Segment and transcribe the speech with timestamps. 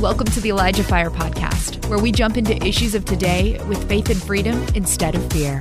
[0.00, 4.08] Welcome to the Elijah Fire Podcast, where we jump into issues of today with faith
[4.08, 5.60] and freedom instead of fear.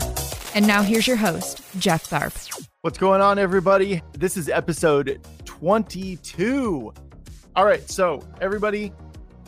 [0.56, 2.66] And now here's your host, Jeff Tharp.
[2.80, 4.02] What's going on, everybody?
[4.14, 6.94] This is episode 22.
[7.58, 8.94] All right, so everybody,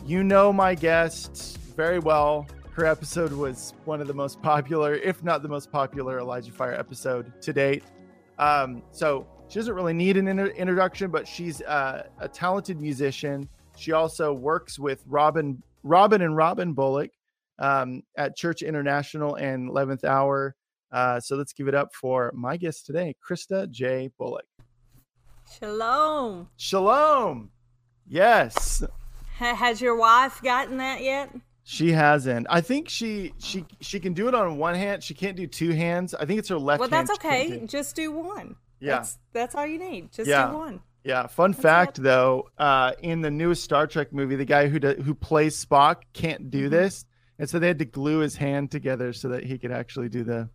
[0.04, 2.46] you know my guest very well.
[2.72, 6.74] Her episode was one of the most popular, if not the most popular, Elijah Fire
[6.74, 7.82] episode to date.
[8.38, 13.48] Um, so she doesn't really need an inter- introduction, but she's uh, a talented musician.
[13.82, 17.10] She also works with Robin, Robin and Robin Bullock
[17.58, 20.54] um, at Church International and 11th Hour.
[20.92, 24.08] Uh, so let's give it up for my guest today, Christa J.
[24.18, 24.44] Bullock.
[25.58, 26.48] Shalom.
[26.56, 27.50] Shalom.
[28.06, 28.84] Yes.
[29.38, 31.34] has your wife gotten that yet?
[31.64, 32.46] She hasn't.
[32.50, 35.02] I think she she she can do it on one hand.
[35.02, 36.12] She can't do two hands.
[36.12, 36.80] I think it's her left.
[36.80, 36.90] Hand.
[36.90, 37.60] Well, that's okay.
[37.60, 37.66] Do.
[37.66, 38.56] Just do one.
[38.80, 40.12] Yeah, that's, that's all you need.
[40.12, 40.48] Just yeah.
[40.48, 40.80] do one.
[41.04, 41.26] Yeah.
[41.26, 44.94] Fun that's fact though, uh, in the newest Star Trek movie, the guy who do,
[44.94, 46.70] who plays Spock can't do mm-hmm.
[46.70, 47.04] this,
[47.38, 50.22] and so they had to glue his hand together so that he could actually do
[50.24, 50.48] the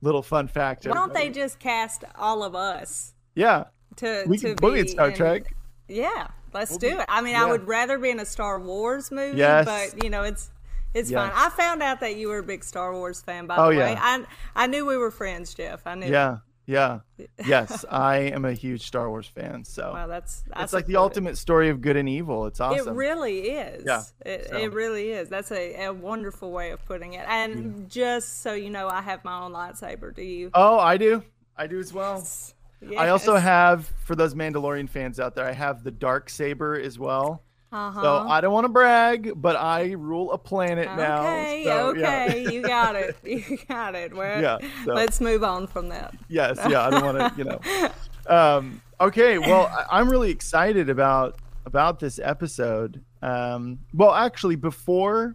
[0.00, 0.86] little fun fact.
[0.86, 3.14] Why don't they just cast all of us?
[3.34, 3.64] Yeah.
[3.96, 5.54] To we to can be in Star in, Trek.
[5.88, 7.06] Yeah, let's we'll do be, it.
[7.08, 7.44] I mean, yeah.
[7.44, 9.66] I would rather be in a Star Wars movie, yes.
[9.66, 10.50] but you know, it's
[10.94, 11.20] it's yes.
[11.20, 11.32] fine.
[11.34, 13.92] I found out that you were a big Star Wars fan, by oh, the way.
[13.92, 14.00] Yeah.
[14.00, 15.86] I I knew we were friends, Jeff.
[15.86, 16.06] I knew.
[16.06, 16.38] Yeah.
[16.66, 17.00] Yeah.
[17.46, 19.64] yes, I am a huge Star Wars fan.
[19.64, 22.46] So wow, that's, that's it's like the ultimate story of good and evil.
[22.46, 22.88] It's awesome.
[22.88, 23.84] It really is.
[23.86, 24.56] Yeah, it, so.
[24.56, 25.28] it really is.
[25.28, 27.26] That's a, a wonderful way of putting it.
[27.28, 27.84] And yeah.
[27.88, 30.14] just so you know, I have my own lightsaber.
[30.14, 30.50] Do you?
[30.54, 31.22] Oh, I do.
[31.56, 32.16] I do as well.
[32.16, 32.54] Yes.
[32.96, 36.98] I also have, for those Mandalorian fans out there, I have the dark saber as
[36.98, 37.42] well.
[37.72, 38.02] Uh-huh.
[38.02, 41.22] So I don't want to brag, but I rule a planet now.
[41.22, 42.50] Okay, so, okay, yeah.
[42.50, 44.14] you got it, you got it.
[44.14, 44.92] Well, yeah, so.
[44.94, 46.14] let's move on from that.
[46.28, 47.60] Yes, yeah, I don't want to, you know.
[48.26, 53.02] Um, okay, well, I'm really excited about about this episode.
[53.22, 55.34] Um, well, actually, before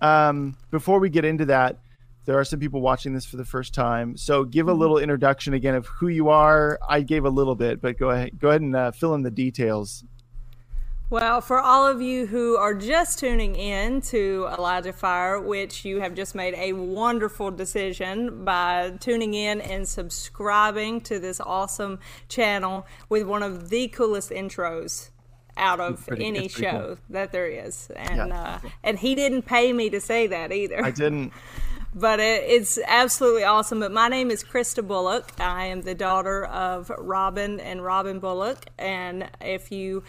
[0.00, 1.78] um, before we get into that,
[2.26, 4.16] there are some people watching this for the first time.
[4.16, 4.80] So give a Mm-hmm.
[4.80, 6.78] little introduction again of who you are.
[6.88, 9.30] I gave a little bit, but go ahead, go ahead and uh, fill in the
[9.30, 10.04] details.
[11.08, 16.00] Well, for all of you who are just tuning in to Elijah Fire, which you
[16.00, 22.88] have just made a wonderful decision by tuning in and subscribing to this awesome channel
[23.08, 25.10] with one of the coolest intros
[25.56, 26.98] out of pretty, any show cool.
[27.10, 27.88] that there is.
[27.94, 28.58] And Yeah.
[28.64, 30.84] uh, and he didn't pay me to say that either.
[30.84, 31.32] I didn't.
[31.94, 33.80] but it, it's absolutely awesome.
[33.80, 35.32] But my name is Christa Bullock.
[35.38, 38.66] I am the daughter of Robin and Robin Bullock.
[38.76, 40.02] And if you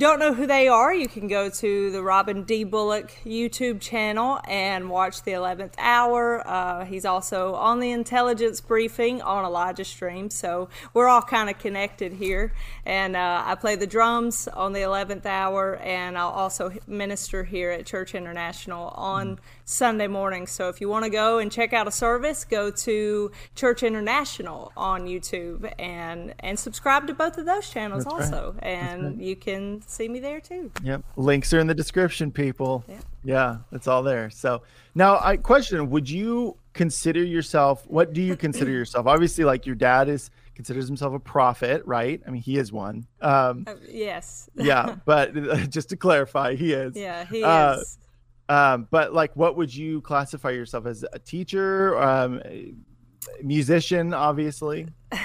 [0.00, 2.64] don't know who they are, you can go to the Robin D.
[2.64, 6.42] Bullock YouTube channel and watch the 11th hour.
[6.48, 10.30] Uh, he's also on the intelligence briefing on Elijah Stream.
[10.30, 12.54] So we're all kind of connected here.
[12.86, 17.70] And uh, I play the drums on the 11th hour, and I'll also minister here
[17.70, 19.38] at Church International on
[19.70, 20.46] Sunday morning.
[20.46, 24.72] So if you want to go and check out a service, go to Church International
[24.76, 28.54] on YouTube and and subscribe to both of those channels That's also.
[28.54, 28.64] right.
[28.64, 29.16] And right.
[29.16, 30.70] you can see me there too.
[30.82, 31.02] Yep.
[31.16, 32.84] Links are in the description, people.
[32.88, 32.98] Yeah.
[33.24, 34.30] Yeah, it's all there.
[34.30, 34.62] So
[34.94, 39.06] now I question, would you consider yourself what do you consider yourself?
[39.06, 42.20] Obviously, like your dad is considers himself a prophet, right?
[42.26, 43.06] I mean he is one.
[43.20, 44.48] Um Uh, yes.
[44.56, 45.34] yeah, but
[45.70, 46.94] just to clarify, he is.
[46.96, 47.98] yeah, he Uh, is.
[48.48, 52.40] Um, but like what would you classify yourself as a teacher, um
[53.42, 54.86] musician, obviously?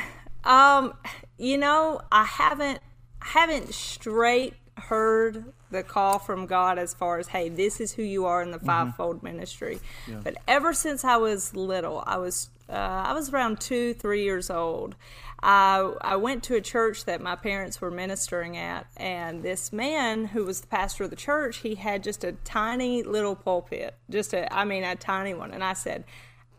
[0.44, 0.94] Um,
[1.40, 2.80] you know, I haven't
[3.26, 8.26] haven't straight heard the call from God as far as hey, this is who you
[8.26, 9.80] are in the fivefold ministry.
[10.24, 14.50] But ever since I was little, I was uh, I was around two, three years
[14.50, 14.96] old.
[15.42, 20.26] I I went to a church that my parents were ministering at, and this man
[20.26, 24.34] who was the pastor of the church, he had just a tiny little pulpit, just
[24.34, 26.04] a I mean a tiny one, and I said.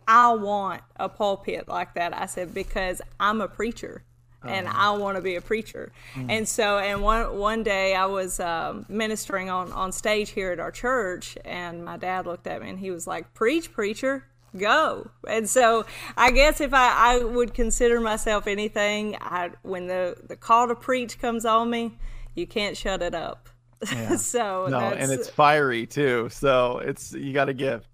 [0.08, 2.16] I want a pulpit like that.
[2.16, 4.04] I said because I'm a preacher
[4.48, 5.92] and I want to be a preacher.
[6.28, 10.60] And so, and one one day I was um, ministering on on stage here at
[10.60, 14.24] our church, and my dad looked at me and he was like, "Preach, preacher."
[14.56, 15.84] Go and so
[16.16, 20.74] I guess if I, I would consider myself anything, I when the the call to
[20.74, 21.98] preach comes on me,
[22.34, 23.50] you can't shut it up.
[24.16, 26.28] so No, and it's fiery too.
[26.30, 27.88] So it's you got a gift.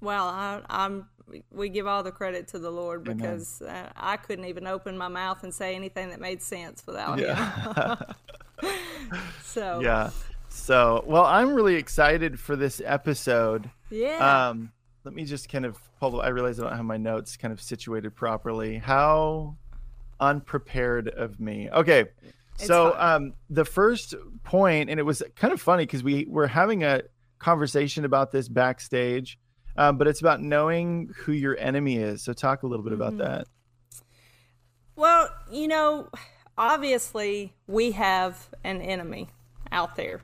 [0.00, 1.08] Well, I, I'm.
[1.50, 5.08] We give all the credit to the Lord because uh, I couldn't even open my
[5.08, 7.26] mouth and say anything that made sense without Him.
[7.26, 7.96] Yeah.
[9.42, 10.10] So yeah.
[10.48, 13.68] So, well, I'm really excited for this episode.
[13.90, 14.48] yeah.
[14.48, 14.70] Um,
[15.04, 16.20] let me just kind of pull.
[16.20, 18.78] I realize I don't have my notes kind of situated properly.
[18.78, 19.56] How
[20.20, 21.68] unprepared of me.
[21.70, 22.04] Okay,
[22.56, 24.14] so um, the first
[24.44, 27.02] point, and it was kind of funny because we were having a
[27.38, 29.38] conversation about this backstage,
[29.76, 32.22] um, but it's about knowing who your enemy is.
[32.22, 33.22] So talk a little bit about mm-hmm.
[33.22, 33.46] that.
[34.96, 36.08] Well, you know,
[36.56, 39.28] obviously we have an enemy
[39.70, 40.20] out there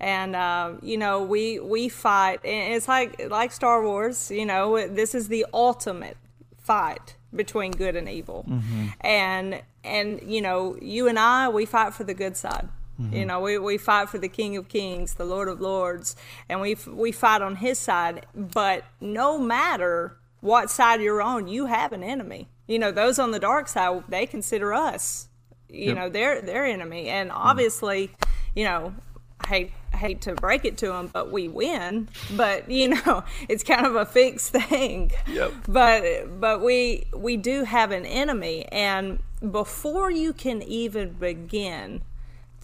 [0.00, 4.86] and uh, you know we we fight and it's like like star wars you know
[4.88, 6.16] this is the ultimate
[6.58, 8.86] fight between good and evil mm-hmm.
[9.00, 12.68] and and you know you and i we fight for the good side
[13.00, 13.14] mm-hmm.
[13.14, 16.16] you know we, we fight for the king of kings the lord of lords
[16.48, 21.66] and we we fight on his side but no matter what side you're on you
[21.66, 25.28] have an enemy you know those on the dark side they consider us
[25.68, 25.96] you yep.
[25.96, 27.34] know their their enemy and mm.
[27.36, 28.28] obviously mm.
[28.54, 28.94] you know
[29.40, 32.08] I hate hate to break it to them, but we win.
[32.36, 35.12] But you know, it's kind of a fixed thing.
[35.26, 35.52] Yep.
[35.68, 39.20] But but we we do have an enemy, and
[39.50, 42.02] before you can even begin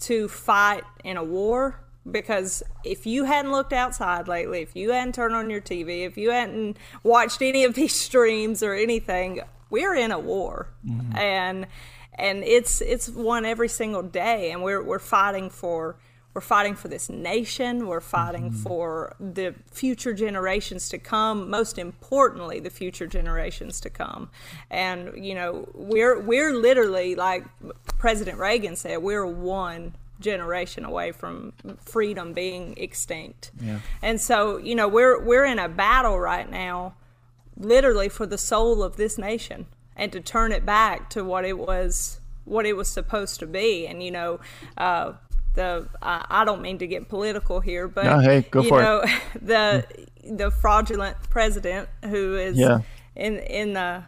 [0.01, 5.15] to fight in a war, because if you hadn't looked outside lately, if you hadn't
[5.15, 9.95] turned on your TV, if you hadn't watched any of these streams or anything, we're
[9.95, 11.15] in a war, mm-hmm.
[11.15, 11.67] and
[12.15, 15.95] and it's it's one every single day, and we're we're fighting for
[16.33, 17.87] we're fighting for this nation.
[17.87, 18.63] We're fighting mm-hmm.
[18.63, 21.49] for the future generations to come.
[21.49, 24.29] Most importantly, the future generations to come.
[24.69, 27.45] And you know, we're we're literally like
[27.97, 33.51] President Reagan said, we're one generation away from freedom being extinct.
[33.59, 33.79] Yeah.
[34.01, 36.93] And so, you know, we're we're in a battle right now,
[37.57, 39.65] literally for the soul of this nation
[39.97, 43.85] and to turn it back to what it was what it was supposed to be.
[43.85, 44.39] And you know,
[44.77, 45.13] uh,
[45.53, 48.81] the uh, I don't mean to get political here, but no, hey, go you for
[48.81, 49.21] know, it.
[49.41, 49.85] the
[50.23, 52.79] the fraudulent president who is yeah.
[53.15, 54.03] in in the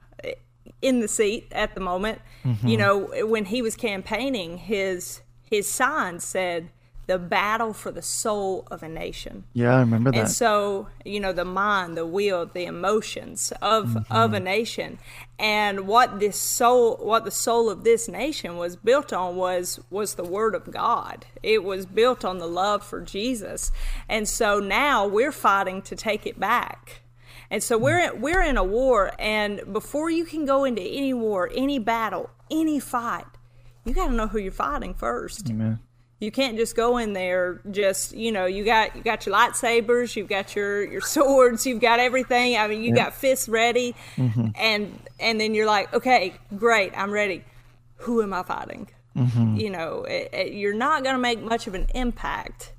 [0.82, 2.22] in the seat at the moment.
[2.44, 2.68] Mm-hmm.
[2.68, 6.70] You know, when he was campaigning, his his sign said
[7.06, 9.44] the battle for the soul of a nation.
[9.54, 10.20] Yeah, I remember that.
[10.20, 14.14] And so, you know, the mind, the will, the emotions of mm-hmm.
[14.14, 15.00] of a nation,
[15.38, 20.16] and what this soul, what the soul of this nation was built on was was
[20.16, 21.26] the word of God.
[21.42, 23.72] It was built on the love for Jesus,
[24.08, 27.02] and so now we're fighting to take it back.
[27.52, 31.52] And so we're we're in a war, and before you can go into any war,
[31.54, 33.26] any battle, any fight,
[33.84, 35.50] you got to know who you're fighting first.
[35.50, 35.80] Amen.
[36.20, 40.16] You can't just go in there just you know you got you got your lightsabers,
[40.16, 42.58] you've got your your swords, you've got everything.
[42.58, 44.50] I mean you got fists ready, mm-hmm.
[44.56, 47.44] and and then you're like, okay, great, I'm ready.
[47.98, 48.90] Who am I fighting?
[49.16, 49.56] Mm-hmm.
[49.58, 52.74] You know, it, it, you're not going to make much of an impact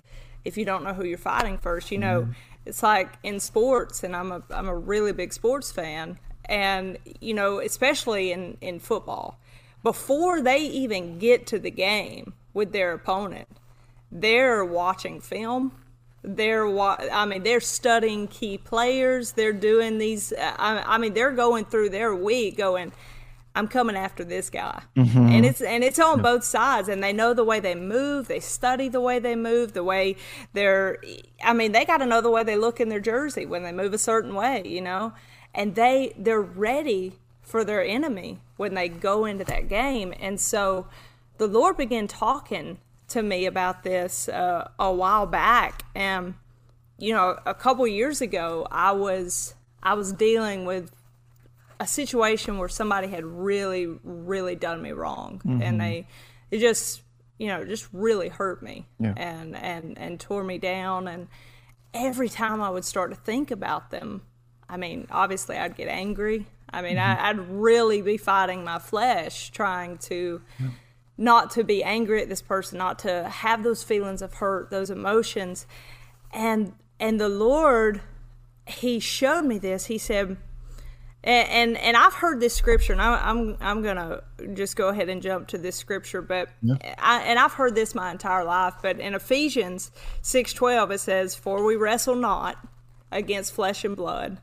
[0.45, 1.91] if you don't know who you're fighting first.
[1.91, 2.33] You know, mm-hmm.
[2.67, 7.35] it's like in sports, and I'm a I'm a really big sports fan, and you
[7.35, 9.39] know, especially in in football,
[9.83, 13.49] before they even get to the game with their opponent.
[14.11, 15.73] They're watching film.
[16.23, 19.33] They're wa- I mean they're studying key players.
[19.33, 22.93] They're doing these I, I mean they're going through their week going
[23.57, 24.83] I'm coming after this guy.
[24.97, 25.29] Mm-hmm.
[25.29, 28.41] And it's and it's on both sides and they know the way they move, they
[28.41, 30.17] study the way they move, the way
[30.55, 30.99] they're
[31.43, 33.73] I mean, they got to know the way they look in their jersey when they
[33.73, 35.13] move a certain way, you know?
[35.55, 40.15] And they they're ready for their enemy when they go into that game.
[40.19, 40.87] And so
[41.39, 46.35] the Lord began talking to me about this uh, a while back, and
[46.99, 50.91] you know, a couple years ago, I was I was dealing with
[51.81, 55.63] a situation where somebody had really, really done me wrong, mm-hmm.
[55.63, 56.07] and they
[56.51, 57.03] it just
[57.39, 59.15] you know just really hurt me yeah.
[59.17, 61.29] and and and tore me down, and
[61.93, 64.23] every time I would start to think about them,
[64.69, 66.47] I mean, obviously I'd get angry.
[66.73, 67.25] I mean, mm-hmm.
[67.25, 70.41] I, would really be fighting my flesh, trying to.
[70.61, 70.69] Yeah
[71.17, 74.91] not to be angry at this person, not to have those feelings of hurt, those
[74.91, 75.67] emotions.
[76.33, 78.01] And and the Lord,
[78.67, 79.87] He showed me this.
[79.87, 80.37] He said,
[81.23, 84.23] and and, and I've heard this scripture, and I, am I'm, I'm gonna
[84.55, 86.77] just go ahead and jump to this scripture, but yeah.
[86.99, 88.75] I, and I've heard this my entire life.
[88.83, 89.91] But in Ephesians
[90.21, 92.59] six twelve, it says, "For we wrestle not
[93.11, 94.39] against flesh and blood."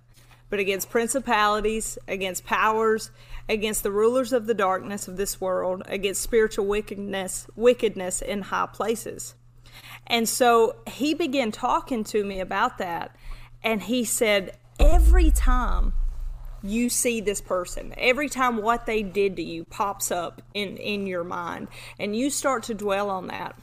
[0.52, 3.10] But against principalities, against powers,
[3.50, 8.68] against the rulers of the darkness of this world, against spiritual wickedness, wickedness in high
[8.68, 9.34] places.
[10.06, 13.16] And so he began talking to me about that,
[13.64, 15.94] and he said, every time
[16.62, 21.08] you see this person, every time what they did to you pops up in, in
[21.08, 23.58] your mind, and you start to dwell on that,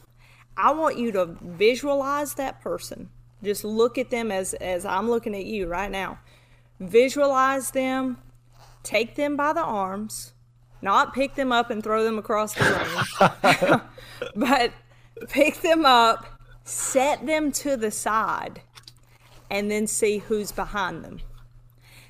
[0.57, 3.09] I want you to visualize that person.
[3.43, 6.19] Just look at them as, as I'm looking at you right now.
[6.79, 8.17] Visualize them
[8.83, 10.33] take them by the arms,
[10.81, 13.81] not pick them up and throw them across the room,
[14.35, 14.71] but
[15.27, 16.25] pick them up,
[16.63, 18.61] set them to the side,
[19.49, 21.19] and then see who's behind them.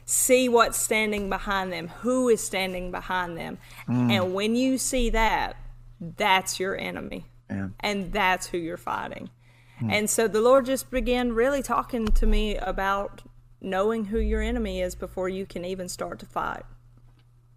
[0.05, 3.59] See what's standing behind them, who is standing behind them.
[3.87, 4.11] Mm.
[4.11, 5.55] And when you see that,
[5.99, 7.25] that's your enemy.
[7.79, 9.29] And that's who you're fighting.
[9.79, 9.91] Mm.
[9.91, 13.21] And so the Lord just began really talking to me about
[13.61, 16.63] knowing who your enemy is before you can even start to fight.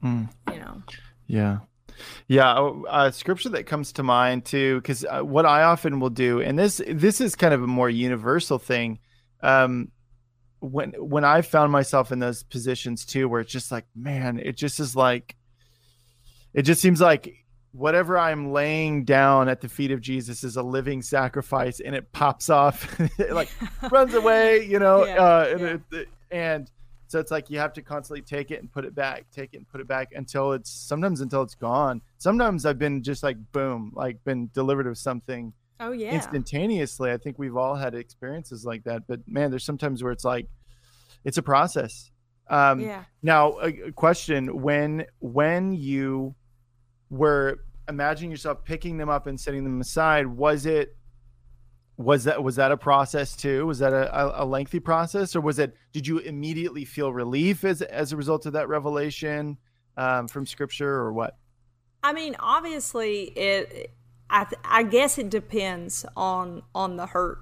[0.02, 0.28] Mm.
[0.52, 0.82] You know.
[1.26, 1.58] Yeah.
[2.26, 6.40] Yeah, uh, scripture that comes to mind too, because uh, what I often will do,
[6.40, 8.98] and this this is kind of a more universal thing.
[9.42, 9.92] Um,
[10.60, 14.56] when when I found myself in those positions too, where it's just like, man, it
[14.56, 15.36] just is like,
[16.54, 17.41] it just seems like
[17.72, 22.12] whatever I'm laying down at the feet of Jesus is a living sacrifice, and it
[22.12, 23.50] pops off, it like
[23.90, 25.98] runs away, you know, yeah, uh, and, yeah.
[25.98, 26.70] it, and
[27.12, 29.58] so it's like you have to constantly take it and put it back, take it
[29.58, 32.00] and put it back until it's sometimes until it's gone.
[32.16, 35.52] Sometimes I've been just like boom, like been delivered of something.
[35.78, 36.14] Oh yeah.
[36.14, 37.10] Instantaneously.
[37.10, 39.02] I think we've all had experiences like that.
[39.06, 40.46] But man, there's sometimes where it's like
[41.22, 42.10] it's a process.
[42.48, 43.04] Um yeah.
[43.22, 46.34] now a, a question when when you
[47.12, 50.96] were imagining yourself picking them up and setting them aside, was it
[51.98, 53.66] was that was that a process too?
[53.66, 55.76] Was that a, a lengthy process, or was it?
[55.92, 59.58] Did you immediately feel relief as as a result of that revelation
[59.96, 61.36] um, from Scripture, or what?
[62.02, 63.92] I mean, obviously, it.
[64.30, 67.40] I I guess it depends on on the hurt,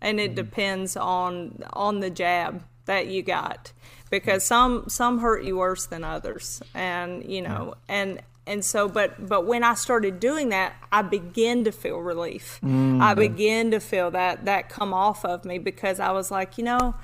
[0.00, 0.36] and it mm-hmm.
[0.36, 3.72] depends on on the jab that you got
[4.10, 9.26] because some some hurt you worse than others and you know and and so but
[9.26, 13.00] but when i started doing that i began to feel relief mm-hmm.
[13.00, 16.64] i began to feel that that come off of me because i was like you
[16.64, 16.94] know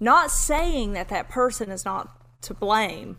[0.00, 3.16] not saying that that person is not to blame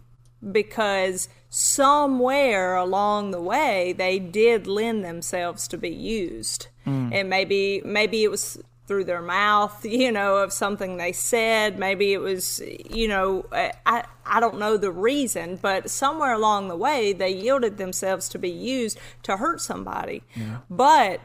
[0.52, 7.12] because somewhere along the way they did lend themselves to be used mm.
[7.14, 11.80] and maybe maybe it was through their mouth, you know, of something they said.
[11.80, 16.76] Maybe it was, you know, I, I don't know the reason, but somewhere along the
[16.76, 20.24] way, they yielded themselves to be used to hurt somebody.
[20.36, 20.58] Yeah.
[20.70, 21.22] But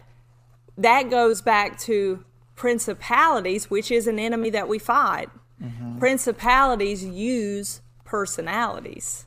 [0.76, 2.24] that goes back to
[2.56, 5.30] principalities, which is an enemy that we fight.
[5.62, 5.98] Mm-hmm.
[5.98, 9.26] Principalities use personalities.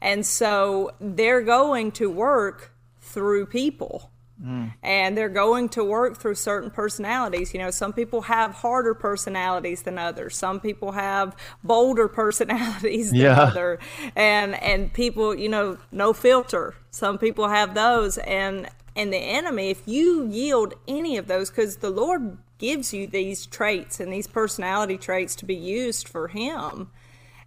[0.00, 4.10] And so they're going to work through people.
[4.42, 4.74] Mm.
[4.82, 7.54] And they're going to work through certain personalities.
[7.54, 10.36] You know, some people have harder personalities than others.
[10.36, 13.40] Some people have bolder personalities than yeah.
[13.40, 13.78] other.
[14.14, 16.74] And and people, you know, no filter.
[16.90, 18.18] Some people have those.
[18.18, 23.06] And and the enemy, if you yield any of those, because the Lord gives you
[23.06, 26.90] these traits and these personality traits to be used for Him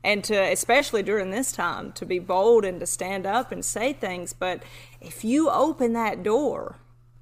[0.04, 3.92] and to especially during this time to be bold and to stand up and say
[3.94, 4.64] things but
[5.02, 6.78] if you open that door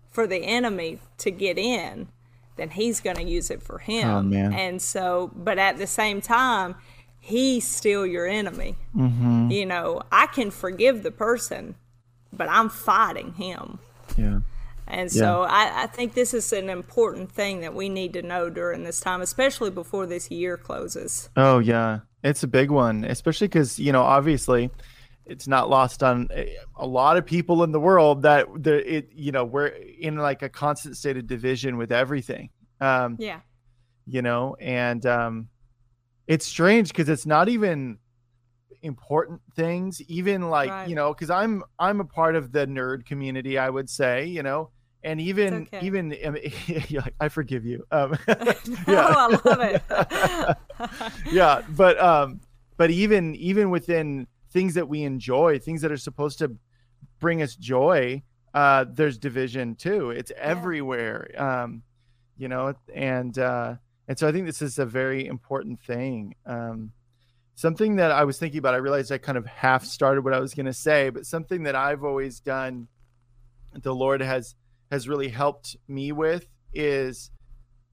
[0.10, 2.08] for the enemy to get in
[2.56, 4.54] then he's going to use it for him oh, man.
[4.54, 6.76] and so but at the same time
[7.20, 9.50] he's still your enemy mm-hmm.
[9.52, 11.76] you know i can forgive the person
[12.34, 13.80] but i'm fighting him
[14.18, 14.40] yeah
[14.88, 15.50] and so yeah.
[15.52, 19.02] I, I, think this is an important thing that we need to know during this
[19.02, 21.30] time, especially before this year closes.
[21.36, 22.00] Oh, yeah.
[22.24, 24.72] It's a big one, especially because, you know, obviously
[25.30, 29.10] it's not lost on eh, a lot of people in the world that the it
[29.14, 32.50] you know we're in like a constant state of division with everything
[32.82, 33.40] um yeah
[34.06, 35.50] you know and um
[36.28, 37.98] it's strange because it's not even
[38.84, 40.88] important things even like right.
[40.88, 44.44] you know because i'm i'm a part of the nerd community i would say you
[44.44, 44.70] know
[45.04, 45.86] and even okay.
[45.86, 46.14] even
[47.20, 47.86] I forgive you.
[47.92, 48.54] Um, yeah.
[48.88, 49.82] oh, I love it.
[51.32, 52.42] yeah, but um,
[52.78, 56.52] but even even within things that we enjoy, things that are supposed to
[57.20, 58.24] bring us joy,
[58.56, 60.10] uh, there's division too.
[60.10, 60.42] It's yeah.
[60.42, 61.30] everywhere.
[61.38, 61.84] Um,
[62.38, 63.76] you know, and uh,
[64.08, 66.34] and so I think this is a very important thing.
[66.48, 66.92] Um,
[67.54, 68.74] something that I was thinking about.
[68.74, 71.62] I realized I kind of half started what I was going to say, but something
[71.64, 72.88] that I've always done.
[73.80, 74.56] The Lord has
[74.90, 77.30] has really helped me with is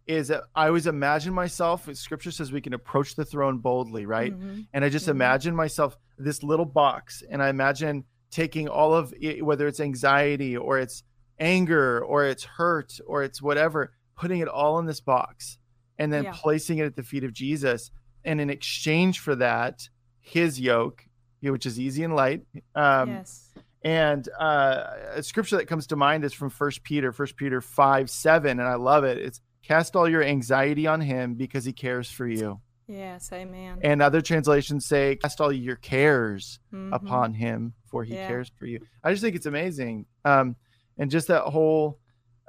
[0.06, 1.88] is that I always imagine myself.
[1.94, 4.32] Scripture says we can approach the throne boldly, right?
[4.32, 4.60] Mm-hmm.
[4.72, 5.12] And I just mm-hmm.
[5.12, 10.56] imagine myself this little box, and I imagine taking all of it, whether it's anxiety
[10.56, 11.02] or it's
[11.38, 15.58] anger or it's hurt or it's whatever, putting it all in this box,
[15.98, 16.32] and then yeah.
[16.34, 17.90] placing it at the feet of Jesus.
[18.24, 19.88] And in exchange for that,
[20.20, 21.06] His yoke,
[21.40, 22.42] which is easy and light,
[22.74, 23.50] um, yes
[23.84, 24.84] and uh,
[25.14, 28.66] a scripture that comes to mind is from First Peter, First Peter five seven, and
[28.66, 29.18] I love it.
[29.18, 32.60] It's cast all your anxiety on Him because He cares for you.
[32.86, 33.78] Yes, amen.
[33.82, 36.92] And other translations say, cast all your cares mm-hmm.
[36.92, 38.28] upon Him, for he Yeah.
[38.28, 38.80] cares for you.
[39.02, 40.06] I just think it's amazing.
[40.24, 40.56] Um,
[40.98, 41.98] and just that whole,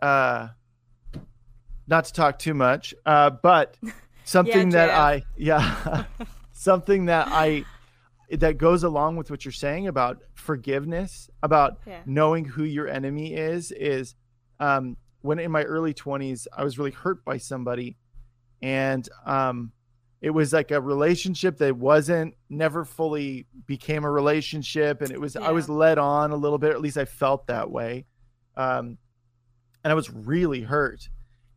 [0.02, 0.50] uh,
[1.88, 3.78] not to talk too much, uh, but
[4.26, 6.04] something that I, yeah,
[6.52, 7.64] something that I,
[8.30, 12.02] that goes along with what you're saying about forgiveness, about Yeah.
[12.06, 14.16] knowing who your enemy is, is
[14.60, 17.98] um, when in my early 20s, I was really hurt by somebody.
[18.62, 19.72] And um,
[20.22, 25.02] it was like a relationship that wasn't never fully became a relationship.
[25.02, 27.72] And it was, I was led on a little bit, at least I felt that
[27.72, 28.06] way.
[28.56, 28.98] Um,
[29.84, 31.10] and I was really hurt.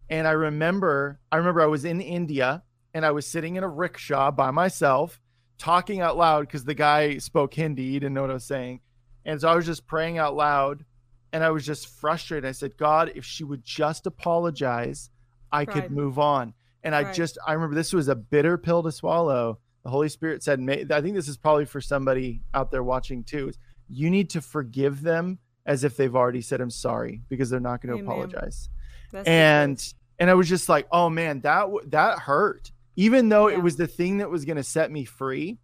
[0.09, 2.63] And I remember, I remember I was in India
[2.95, 5.21] and I was sitting in a rickshaw by myself,
[5.59, 7.91] talking out loud because the guy spoke Hindi.
[7.91, 8.81] He didn't know what I was saying.
[9.27, 10.85] And so I was just praying out loud
[11.33, 12.49] and I was just frustrated.
[12.49, 15.11] I said, God, if she would just apologize,
[15.53, 15.71] I Right.
[15.71, 16.55] could move on.
[16.83, 17.15] And I Right.
[17.15, 19.59] just, I remember this was a bitter pill to swallow.
[19.85, 23.49] The Holy Spirit said, I think this is probably for somebody out there watching too.
[23.49, 23.59] is
[23.89, 27.83] You need to forgive them as if they've already said, I'm sorry, because they're not
[27.83, 28.07] going to Amen.
[28.09, 28.71] apologize
[29.13, 29.95] That's and truth.
[30.19, 32.73] and I was just like, oh man, that, that hurt.
[32.97, 33.57] Even though Yeah.
[33.57, 35.59] it was the thing that was going to set me free,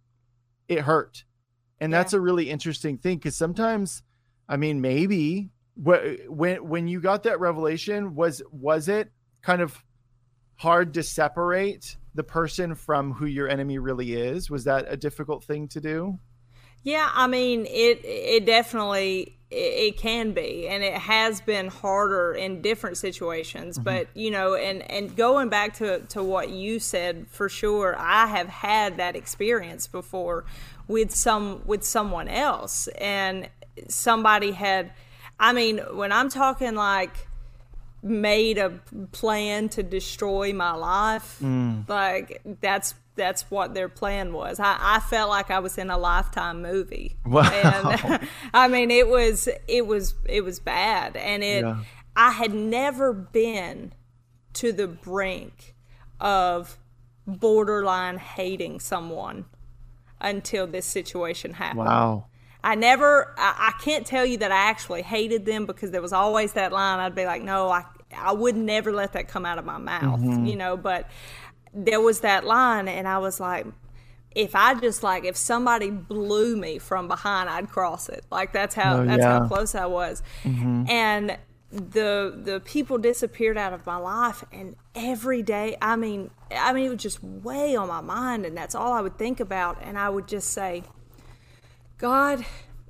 [0.67, 1.25] it hurt.
[1.79, 4.01] And that's a really interesting thing because sometimes,
[4.47, 9.83] I mean, maybe when when you got that revelation, was was it kind of
[10.57, 14.49] hard to separate the person from who your enemy really is?
[14.49, 16.19] Was that a difficult thing to do?
[16.83, 18.01] Yeah, I mean it.
[18.05, 23.77] It definitely it, it can be, and it has been harder in different situations.
[23.77, 23.83] Mm-hmm.
[23.83, 28.27] But you know, and and going back to to what you said for sure, I
[28.27, 30.45] have had that experience before
[30.87, 33.49] with some with someone else, and
[33.89, 34.91] somebody had.
[35.39, 37.27] I mean, when I'm talking like
[38.05, 38.69] made a
[39.11, 41.39] plan to destroy my life.
[41.41, 41.89] Mm.
[41.89, 44.59] Like that's that's what their plan was.
[44.59, 47.17] I, I felt like I was in a lifetime movie.
[47.25, 47.49] Wow.
[47.49, 51.17] And I mean it was it was it was bad.
[51.17, 51.83] And it Yeah.
[52.15, 53.93] I had never been
[54.53, 55.75] to the brink
[56.19, 56.77] of
[57.27, 59.45] borderline hating someone
[60.21, 61.79] until this situation happened.
[61.79, 62.27] Wow.
[62.65, 66.13] I never, I, I can't tell you that I actually hated them because there was
[66.13, 66.97] always that line.
[66.97, 67.83] I'd be like, no, I,
[68.17, 70.47] I would never let that come out of my mouth, mm-hmm.
[70.47, 71.07] you know, but
[71.75, 73.67] there was that line and I was like,
[74.31, 78.25] if I just like, if somebody blew me from behind, I'd cross it.
[78.31, 80.23] Like that's how, Oh, that's how close I was.
[80.43, 80.85] Mm-hmm.
[80.89, 81.37] And
[81.71, 86.85] the, the people disappeared out of my life and every day, I mean, I mean,
[86.87, 89.77] it was just way on my mind and that's all I would think about.
[89.83, 90.81] And I would just say,
[91.97, 92.45] God,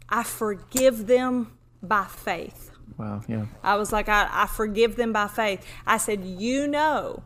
[0.09, 2.71] I forgive them by faith.
[2.97, 3.21] Wow.
[3.27, 3.45] Yeah.
[3.63, 5.65] I was like, I, I forgive them by faith.
[5.85, 7.23] I said, You know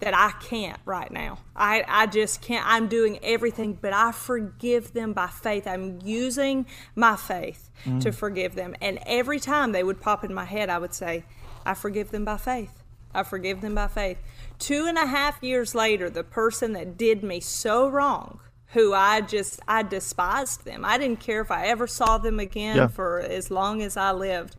[0.00, 1.38] that I can't right now.
[1.54, 2.66] I, I just can't.
[2.66, 5.66] I'm doing everything, but I forgive them by faith.
[5.66, 8.00] I'm using my faith mm.
[8.02, 8.74] to forgive them.
[8.82, 11.24] And every time they would pop in my head, I would say,
[11.64, 12.82] I forgive them by faith.
[13.14, 14.18] I forgive them by faith.
[14.58, 18.40] Two and a half years later, the person that did me so wrong,
[18.76, 20.84] who I just, I despised them.
[20.84, 22.86] I didn't care if I ever saw them again Yeah.
[22.88, 24.56] for as long as I lived,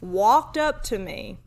[0.00, 1.38] walked up to me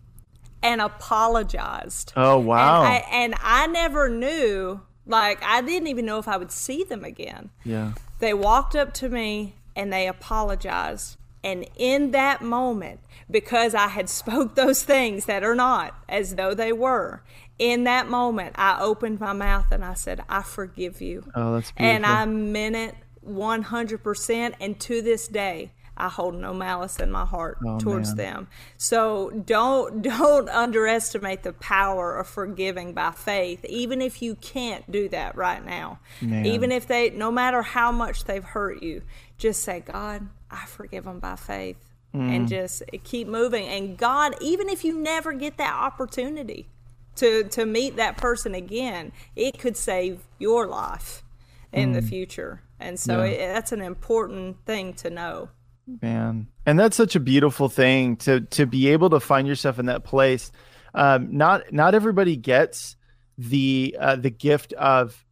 [0.61, 2.13] and apologized.
[2.15, 2.83] Oh wow.
[2.83, 6.83] And I, and I never knew, like, I didn't even know if I would see
[6.83, 7.49] them again.
[7.63, 7.93] yeah.
[8.19, 11.17] They walked up to me and they apologized.
[11.43, 16.53] And in that moment, because I had spoke those things that are not as though
[16.53, 17.21] they were,
[17.59, 21.23] in that moment, I opened my mouth and I said, I forgive you.
[21.35, 21.95] Oh, that's beautiful.
[21.95, 22.05] And.
[22.05, 22.95] I meant it
[23.27, 24.53] 100%.
[24.59, 28.17] And to this day, I hold no malice in my heart Oh, towards man.
[28.17, 28.47] them.
[28.77, 35.07] So don't don't underestimate the power of forgiving by faith, even if you can't do
[35.09, 35.99] that right now.
[36.19, 36.45] Man.
[36.47, 39.03] Even if they, no matter how much they've hurt you,
[39.37, 41.77] just say, God, I forgive them by faith,
[42.15, 42.29] Mm.
[42.35, 43.65] and just keep moving.
[43.67, 46.67] And God, even if you never get that opportunity
[47.17, 51.23] to to meet that person again, it could save your life
[51.71, 52.61] in the future.
[52.79, 53.31] And so Mm.
[53.31, 53.35] Yeah.
[53.37, 55.49] it, that's an important thing to know.
[56.01, 59.87] man and that's such a beautiful thing to to be able to find yourself in
[59.87, 60.49] that place
[60.93, 62.95] um not not everybody gets
[63.37, 65.25] the uh the gift of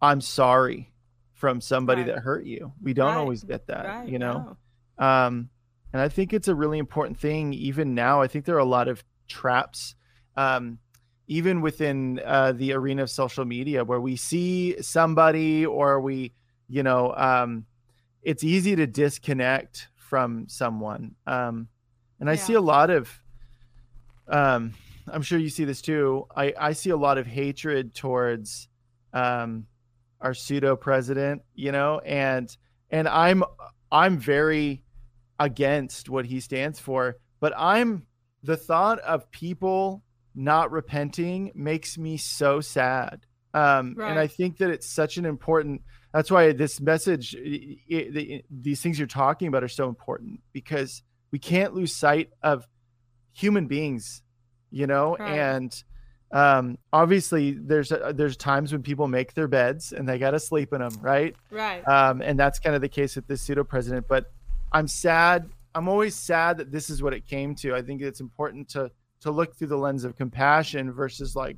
[0.00, 0.90] i'm sorry
[1.34, 2.14] from somebody Right.
[2.14, 3.18] that hurt you we don't Right.
[3.18, 4.08] always get that Right?
[4.08, 4.56] you know
[4.98, 5.06] no.
[5.06, 5.50] um
[5.92, 8.64] and i think it's a really important thing even now i think there are a
[8.78, 9.94] lot of traps
[10.36, 10.78] um
[11.28, 16.32] even within uh, the arena of social media where we see somebody or we
[16.68, 17.64] you know um
[18.22, 21.68] it's easy to disconnect from someone um
[22.20, 23.10] and i see a lot of
[24.28, 24.74] um
[25.12, 28.68] i'm sure you see this too i i see a lot of hatred towards
[29.12, 29.66] um
[30.20, 32.56] our pseudo president you know and
[32.90, 33.44] and i'm
[33.92, 34.82] i'm very
[35.38, 37.16] against what he stands for.
[37.40, 38.06] But I'm
[38.42, 40.02] the thought of people
[40.38, 43.26] not repenting makes me so sad.
[43.52, 44.10] Um, right.
[44.10, 45.82] And I think that it's such an important.
[46.14, 51.02] That's why this message, it, it, these things you're talking about, are so important because
[51.32, 52.66] we can't lose sight of
[53.32, 54.22] human beings,
[54.70, 55.38] you know, right.
[55.38, 55.84] and
[56.30, 60.38] um obviously there's a, there's times when people make their beds and they got to
[60.38, 63.64] sleep in them right right um and that's kind of the case with this pseudo
[63.64, 64.26] president but
[64.72, 68.20] i'm sad i'm always sad that this is what it came to i think it's
[68.20, 71.56] important to to look through the lens of compassion versus like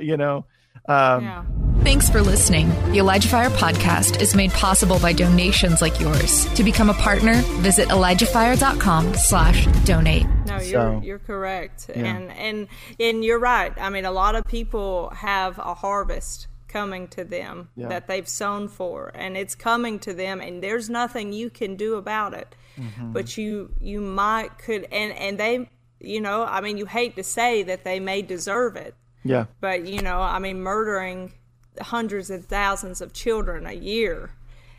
[0.00, 0.46] you know
[0.88, 1.44] um yeah.
[1.86, 2.68] Thanks for listening.
[2.90, 6.52] The Elijah Fire podcast is made possible by donations like yours.
[6.54, 10.26] To become a partner, visit ElijahFire.com slash donate.
[10.46, 11.88] No, you're so, you're correct.
[11.88, 12.06] Yeah.
[12.06, 13.72] And and and you're right.
[13.80, 17.86] I mean a lot of people have a harvest coming to them yeah.
[17.86, 21.94] that they've sown for and it's coming to them and there's nothing you can do
[21.94, 22.56] about it.
[22.76, 23.12] Mm-hmm.
[23.12, 27.22] But you you might could and and they you know, I mean you hate to
[27.22, 28.94] say that they may deserve it.
[29.24, 29.46] Yeah.
[29.60, 31.32] But you know, I mean murdering
[31.80, 34.30] hundreds of thousands of children a year.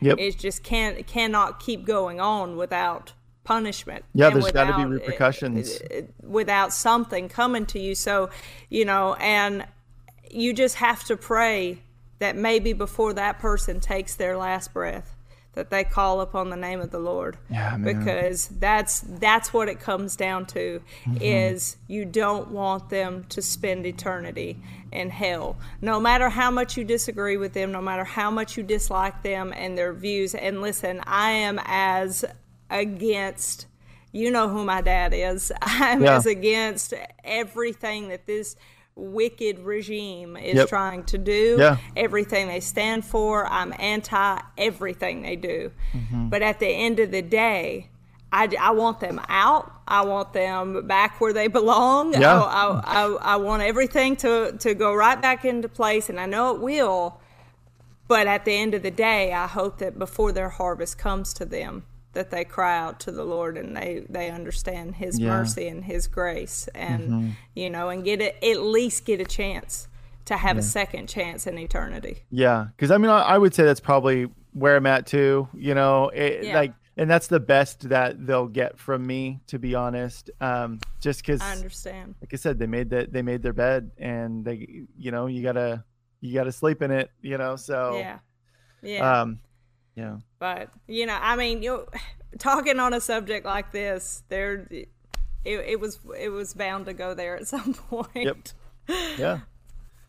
[0.02, 0.20] Yep.
[0.20, 4.04] It just can't cannot keep going on without punishment.
[4.14, 5.78] Yeah, there's got to be eh, repercussions.
[5.78, 7.96] It, it, without something coming to you.
[7.96, 8.30] So,
[8.70, 9.66] you know, and
[10.30, 11.82] you just have to pray
[12.20, 15.17] that maybe before that person takes their last breath
[15.58, 17.36] that they call upon the name of the Lord.
[17.50, 17.78] Yeah.
[17.78, 21.18] Because that's that's what it comes down to mm-hmm.
[21.20, 24.60] is you don't want them to spend eternity
[24.92, 25.58] in hell.
[25.82, 29.52] No matter how much you disagree with them, no matter how much you dislike them
[29.52, 30.36] and their views.
[30.36, 32.24] And listen, I am as
[32.70, 33.66] against
[34.12, 35.52] you know who my dad is.
[35.62, 36.18] I'm yeah.
[36.18, 36.94] as against
[37.24, 38.56] everything that this
[38.98, 40.70] wicked regime is yep.
[40.70, 41.78] trying to do, yeah.
[41.96, 43.46] everything they stand for.
[43.48, 45.72] I'm anti everything they do.
[45.94, 46.30] Mm-hmm.
[46.30, 47.90] But at the end of the day,
[48.32, 49.72] I, I want them out.
[49.88, 52.14] I want them back where they belong.
[52.14, 52.42] Yeah.
[52.42, 56.26] I, I, I, I want everything to, to go right back into place, and I
[56.26, 57.22] know it will.
[58.08, 61.46] But at the end of the day, I hope that before their harvest comes to
[61.46, 61.84] them,
[62.18, 65.30] that they cry out to the Lord and they they understand His yeah.
[65.30, 67.30] mercy and His grace, and mm-hmm.
[67.54, 69.88] you know, and get it at least get a chance
[70.26, 70.62] to have yeah.
[70.62, 72.24] a second chance in eternity.
[72.32, 75.48] Yeah, because I mean, I, I, would say that's probably where I'm at too.
[75.54, 76.56] You know, it, yeah.
[76.56, 80.32] like, and that's the best that they'll get from me, to be honest.
[80.42, 82.16] Um, just because I understand.
[82.20, 85.44] Like I said, they made that they made their bed, and they, you know, you
[85.44, 85.84] gotta
[86.20, 87.12] you gotta sleep in it.
[87.22, 88.18] You know, so yeah,
[88.82, 89.22] yeah.
[89.22, 89.40] Um,
[89.98, 90.18] yeah.
[90.38, 91.88] But you know, I mean, you
[92.40, 94.90] talking on a subject like this, there, it,
[95.44, 98.08] it was it was bound to go there at some point.
[98.16, 98.38] Yep.
[99.18, 99.40] Yeah.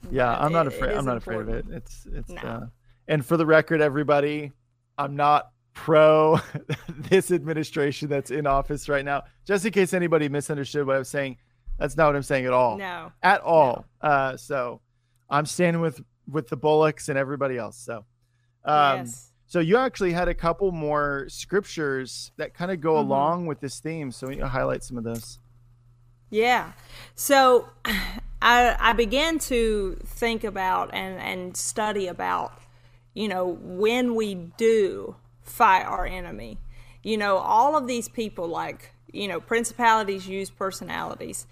[0.08, 0.92] Yeah, I'm not afraid.
[0.96, 1.48] I'm not important.
[1.48, 1.76] afraid of it.
[1.78, 2.30] It's it's.
[2.30, 2.40] No.
[2.40, 2.66] Uh,
[3.08, 4.52] and for the record, everybody,
[4.96, 6.38] I'm not pro
[6.88, 9.24] this administration that's in office right now.
[9.44, 11.38] Just in case anybody misunderstood what I was saying,
[11.76, 12.78] that's not what I'm saying at all.
[12.78, 13.10] No.
[13.20, 13.84] At all.
[14.00, 14.08] No.
[14.08, 14.80] Uh, so
[15.28, 17.76] I'm standing with with the Bullocks and everybody else.
[17.78, 18.04] So.
[18.64, 19.27] Um, yes.
[19.48, 23.10] So you actually had a couple more scriptures that kind of go mm-hmm.
[23.10, 24.12] along with this theme.
[24.12, 25.38] So you highlight some of those.
[26.30, 26.72] Yeah.
[27.14, 27.70] So
[28.42, 32.60] I I began to think about and and study about
[33.14, 36.58] you know when we do fight our enemy.
[37.02, 41.46] You know, all of these people like, you know, principalities use personalities.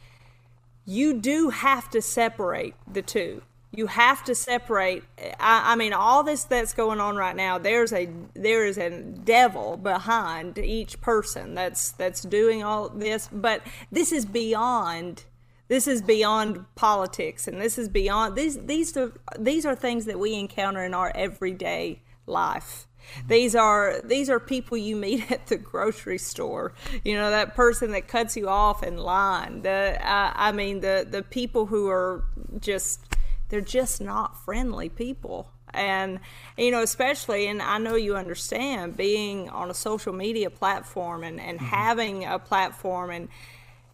[0.84, 3.42] You do have to separate the two
[3.76, 5.04] you have to separate
[5.38, 9.02] I, I, mean all this that's going on right now there's a there is a
[9.02, 13.62] devil behind each person that's that's doing all this but
[13.92, 15.24] this is beyond
[15.68, 20.18] this is beyond politics and this is beyond these these are these are things that
[20.18, 22.86] we encounter in our everyday life
[23.28, 26.72] these are these are people you meet at the grocery store.
[27.04, 29.62] You know that person that cuts you off in line.
[29.62, 32.24] The I mean the the people who are
[32.60, 33.15] just
[33.48, 36.20] they're just not friendly people and
[36.56, 41.40] you know especially and i know you understand being on a social media platform and,
[41.40, 41.66] and mm-hmm.
[41.66, 43.28] having a platform and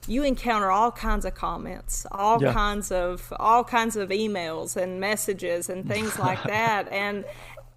[0.08, 2.52] you encounter all kinds of comments all yeah.
[2.52, 7.24] kinds of all kinds of emails and messages and things like that and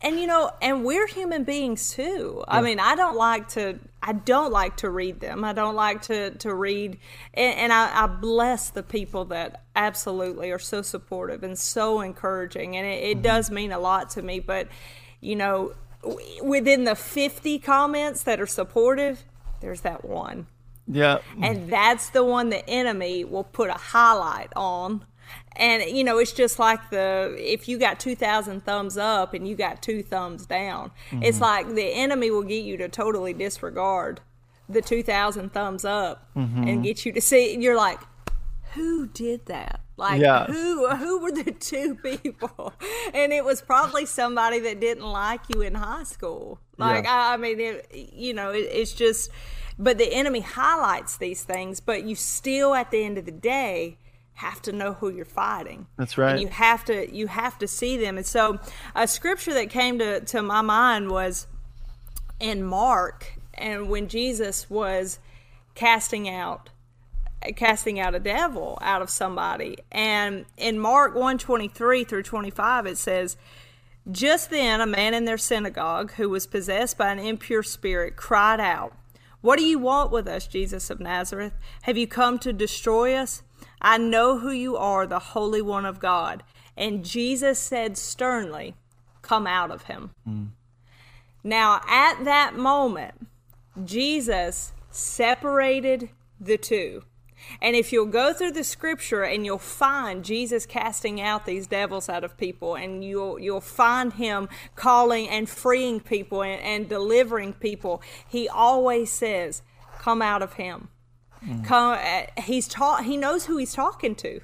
[0.05, 2.43] and you know and we're human beings too.
[2.47, 2.57] Yeah.
[2.57, 5.43] i mean i don't like to i don't like to read them.
[5.43, 6.99] I don't like to to read
[7.33, 12.77] and, and I, I, bless the people that absolutely are so supportive and so encouraging
[12.77, 13.21] and it, it mm-hmm.
[13.23, 14.39] does mean a lot to me.
[14.39, 14.67] But
[15.21, 15.73] you know
[16.43, 19.23] within the 50 comments that are supportive
[19.61, 20.45] there's that one.
[20.87, 21.19] Yeah.
[21.41, 25.03] And that's the one the enemy will put a highlight on
[25.55, 29.55] and you know it's just like the if you got 2000 thumbs up and you
[29.55, 31.23] got two thumbs down mm-hmm.
[31.23, 34.21] it's like the enemy will get you to totally disregard
[34.67, 37.99] the 2000 thumbs up and get you to see you're like
[38.73, 40.45] who did that like Yeah.
[40.45, 42.73] who who were the two people
[43.13, 47.13] and it was probably somebody that didn't like you in high school like Yeah.
[47.13, 49.29] I, I mean it, you know it, it's just
[49.77, 53.97] but the enemy highlights these things but you still at the end of the day
[54.35, 55.87] have to know who you're fighting.
[55.97, 56.31] That's right.
[56.31, 58.17] and you have to you have to see them.
[58.17, 58.59] And so
[58.93, 61.47] a scripture that came to to my mind was
[62.39, 65.19] in Mark and when Jesus was
[65.73, 66.69] casting out
[67.55, 69.77] casting out a devil out of somebody.
[69.91, 73.37] And in Mark 123 through 25 it says
[74.11, 78.59] just then a man in their synagogue who was possessed by an impure spirit cried
[78.59, 78.93] out
[79.45, 81.53] what do you want with us Jesus of Nazareth?
[81.83, 83.43] Have you come to destroy us
[83.81, 86.43] I know who you are the holy one of God
[86.77, 88.75] and Jesus said sternly
[89.21, 90.11] come out of him
[91.45, 93.27] now, at that moment,
[93.83, 96.09] Jesus separated
[96.39, 97.03] the two.
[97.61, 102.09] And if you'll go through the scripture and you'll find Jesus casting out these devils
[102.09, 107.53] out of people, and you'll you'll find him calling and freeing people and, and delivering
[107.53, 109.61] people, he always says,
[109.99, 110.89] "Come out of him."
[111.63, 113.05] Come, uh, he's taught.
[113.05, 114.41] He knows who he's talking to.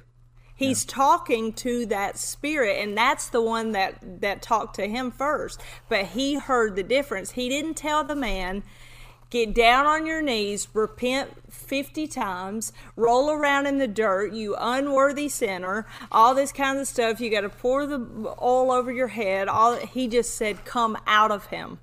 [0.54, 5.60] He's talking to that spirit, and that's the one that that talked to him first.
[5.88, 7.32] But he heard the difference.
[7.32, 8.62] He didn't tell the man,
[9.30, 15.28] "Get down on your knees, repent fifty times, roll around in the dirt, you unworthy
[15.28, 17.20] sinner." All this kind of stuff.
[17.20, 19.48] You got to pour the oil over your head.
[19.48, 21.80] All he just said, "Come out of him."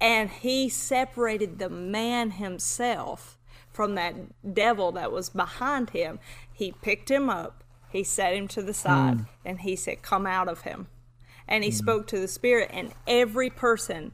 [0.00, 3.33] and he separated the man himself
[3.74, 4.14] from that
[4.54, 6.18] devil that was behind him.
[6.50, 9.24] He picked him up, he set him to the side, hmm.
[9.44, 10.86] and he said, Come out of him.
[11.46, 11.76] And he hmm.
[11.76, 14.12] spoke to the spirit, and every person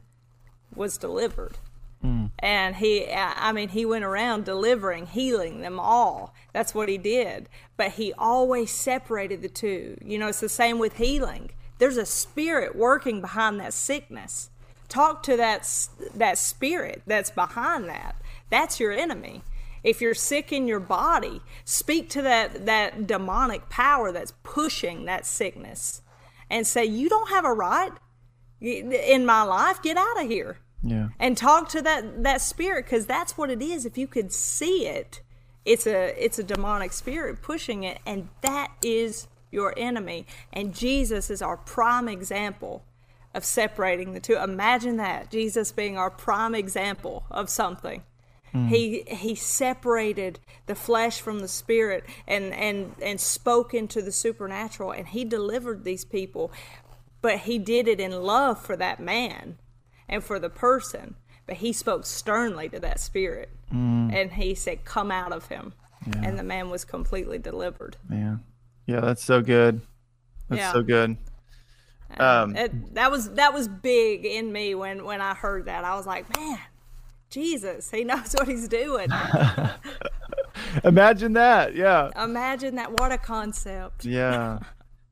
[0.75, 1.59] was delivered.
[2.01, 2.27] Hmm.
[2.39, 6.33] And he, I mean, he went around delivering, healing them all.
[6.51, 7.47] That's what he did.
[7.77, 9.97] But he always separated the two.
[10.03, 11.51] You know, it's the same with healing.
[11.77, 14.49] There's a spirit working behind that sickness.
[14.89, 15.67] Talk to that
[16.13, 18.15] that spirit that's behind that.
[18.49, 19.43] That's your enemy.
[19.83, 25.25] If you're sick in your body, speak to that that demonic power that's pushing that
[25.25, 26.01] sickness,
[26.49, 27.91] and say, "You don't have a right
[28.59, 29.81] in my life.
[29.81, 31.09] Get out of here." Yeah.
[31.19, 34.87] and talk to that that spirit because that's what it is if you could see
[34.87, 35.21] it
[35.63, 41.29] it's a it's a demonic spirit pushing it and that is your enemy and jesus
[41.29, 42.83] is our prime example
[43.35, 48.01] of separating the two imagine that jesus being our prime example of something
[48.53, 48.67] Mm.
[48.67, 54.91] he he separated the flesh from the spirit and and and spoke into the supernatural
[54.91, 56.51] and he delivered these people
[57.21, 59.57] but he did it in love for that man
[60.09, 61.15] and for the person.
[61.47, 63.49] But he spoke sternly to that spirit.
[63.73, 64.13] Mm.
[64.13, 65.73] And he said, Come out of him.
[66.23, 67.95] And the man was completely delivered.
[68.09, 68.43] Man.
[68.87, 69.81] Yeah, that's so good.
[70.49, 70.71] That's Yeah.
[70.73, 71.17] so good.
[72.19, 75.85] Uh, um, It, that was that was big in me when when I heard that.
[75.85, 76.59] I was like, man,
[77.31, 79.07] Jesus, he knows what he's doing.
[80.83, 81.75] imagine that.
[81.75, 82.09] Yeah.
[82.21, 82.91] Imagine that.
[82.99, 84.05] What a concept.
[84.05, 84.59] yeah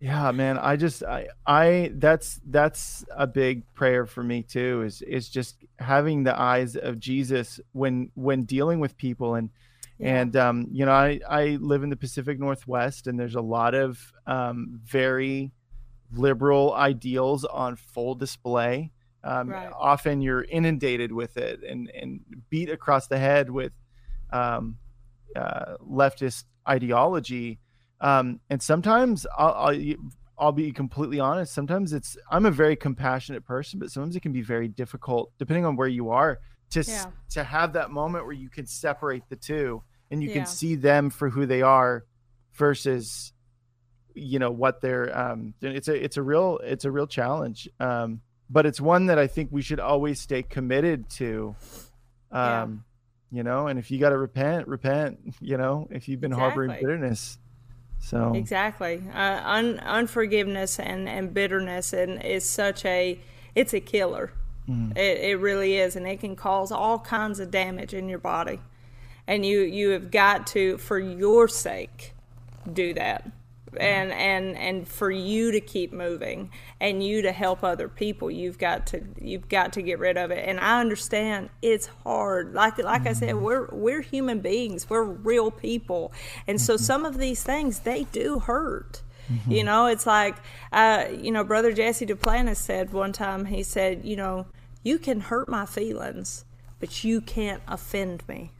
[0.01, 5.01] yeah man i just i i that's that's a big prayer for me too is
[5.01, 9.49] is just having the eyes of jesus when when dealing with people and
[9.97, 10.21] Yeah.
[10.21, 13.75] and um you know i i live in the pacific northwest and there's a lot
[13.75, 15.51] of um very
[16.13, 18.91] liberal ideals on full display
[19.23, 19.69] um Right.
[19.77, 23.73] often you're inundated with it and and beat across the head with
[24.31, 24.77] um
[25.35, 27.59] uh, leftist ideology
[28.01, 29.95] um, and sometimes I'll, I'll
[30.37, 31.53] I'll be completely honest.
[31.53, 35.65] Sometimes it's I'm a very compassionate person, but sometimes it can be very difficult, depending
[35.65, 36.39] on where you are,
[36.71, 37.05] to Yeah.
[37.31, 40.33] to have that moment where you can separate the two and you Yeah.
[40.35, 42.05] can see them for who they are,
[42.53, 43.33] versus,
[44.15, 45.15] you know, what they're.
[45.17, 47.67] Um, it's a it's a real it's a real challenge.
[47.81, 51.55] Um, but it's one that I think we should always stay committed to.
[52.31, 52.63] Yeah.
[52.63, 52.83] Um,
[53.31, 55.19] you know, and if you got to repent, repent.
[55.41, 57.37] You know, if you've been harboring bitterness.
[57.99, 59.03] So Exactly.
[59.13, 63.19] Uh, un- unforgiveness and, and bitterness and is such a
[63.55, 64.31] it's a killer.
[64.95, 68.59] It, it really is, and it can cause all kinds of damage in your body.
[69.25, 72.13] And you you have got to, for your sake,
[72.71, 73.27] do that.
[73.77, 78.57] And and and for you to keep moving and you to help other people, you've
[78.57, 80.47] got to you've got to get rid of it.
[80.47, 82.53] And I understand it's hard.
[82.53, 83.43] Like like I said, mm-hmm.
[83.43, 84.89] we're we're human beings.
[84.89, 86.11] We're real people,
[86.47, 86.83] and so mm-hmm.
[86.83, 89.01] some of these things they do hurt.
[89.31, 89.51] Mm-hmm.
[89.51, 90.37] You know, it's like,
[90.71, 94.47] uh, you know, Brother Jesse Duplantis said one time, he said, you know,
[94.81, 96.45] you can hurt my feelings,
[96.79, 98.51] but you can't offend me.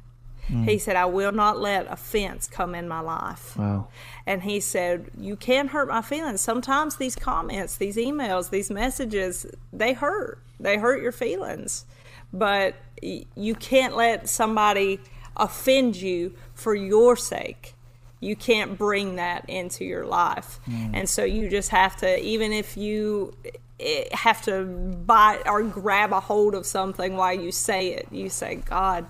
[0.49, 3.55] He said, I will not let offense come in my life.
[3.55, 3.88] Wow.
[4.25, 6.41] And he said, You can hurt my feelings.
[6.41, 10.39] Sometimes these comments, these emails, these messages, they hurt.
[10.59, 11.85] They hurt your feelings.
[12.33, 14.99] But you can't let somebody
[15.38, 17.75] offend you for your sake.
[18.19, 20.59] You can't bring that into your life.
[20.93, 23.33] And so you just have to, even if you
[23.79, 28.29] eh, have to bite or grab a hold of something while you say it, you
[28.29, 29.05] say, God,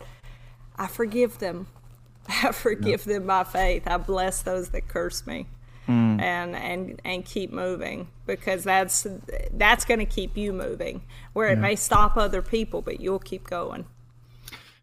[0.79, 1.67] I forgive them.
[2.27, 3.83] I forgive them by faith.
[3.85, 5.47] I bless those that curse me.
[5.87, 9.07] And, and and keep moving because that's
[9.53, 11.01] that's going to keep you moving
[11.33, 13.85] where it may stop other people but you'll keep going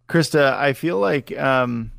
[0.08, 1.90] Christa, I feel like um,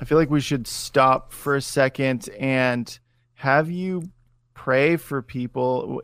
[0.00, 2.98] I feel like we should stop for a second and
[3.34, 4.10] have you
[4.54, 6.02] pray for people.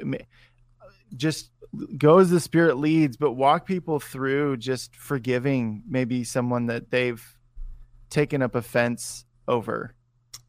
[1.17, 1.51] Just
[1.97, 7.38] go as the Spirit leads, but walk people through just forgiving maybe someone that they've
[8.11, 9.95] taken up offense over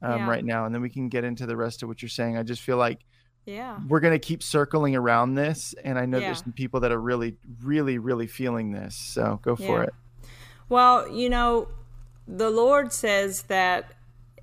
[0.02, 0.28] um, Yeah.
[0.30, 2.38] right now, and then we can get into the rest of what you're saying.
[2.38, 3.00] I just feel like
[3.46, 6.28] yeah we're going to keep circling around this, and I know Yeah.
[6.28, 8.96] there's some people that are really, really, really feeling this.
[8.96, 9.84] So go for Yeah.
[9.84, 9.94] it.
[10.70, 11.68] Well, you know,
[12.28, 13.94] the Lord says that,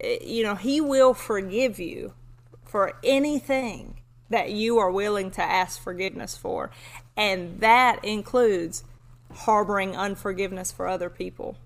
[0.01, 2.15] eh, you know, He will forgive you
[2.65, 6.71] for anything that you are willing to ask forgiveness for.
[7.17, 8.83] And that includes
[9.33, 11.57] harboring unforgiveness for other people.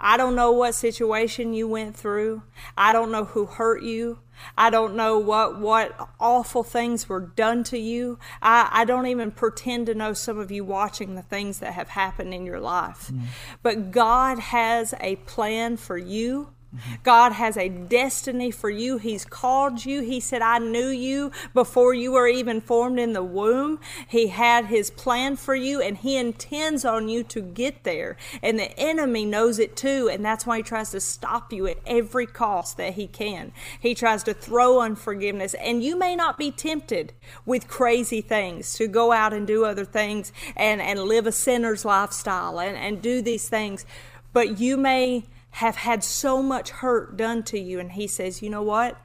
[0.00, 2.42] I don't know what situation you went through.
[2.76, 4.18] I don't know who hurt you.
[4.56, 8.18] I don't know what what awful things were done to you.
[8.42, 11.88] I, I don't even pretend to know some of you watching the things that have
[11.88, 13.10] happened in your life.
[13.10, 13.22] Mm.
[13.62, 16.50] But God has a plan for you.
[17.02, 18.98] God has a destiny for you.
[18.98, 20.02] He's called you.
[20.02, 23.80] He said, I knew you before you were even formed in the womb.
[24.06, 28.16] He had his plan for you and he intends on you to get there.
[28.42, 30.08] And the enemy knows it too.
[30.12, 33.52] And that's why he tries to stop you at every cost that he can.
[33.80, 35.54] He tries to throw unforgiveness.
[35.54, 37.12] And you may not be tempted
[37.44, 41.84] with crazy things to go out and do other things and, and live a sinner's
[41.84, 43.86] lifestyle and, and do these things.
[44.32, 45.24] But you may
[45.56, 47.80] have had so much hurt done to you.
[47.80, 49.00] And he says, you know what?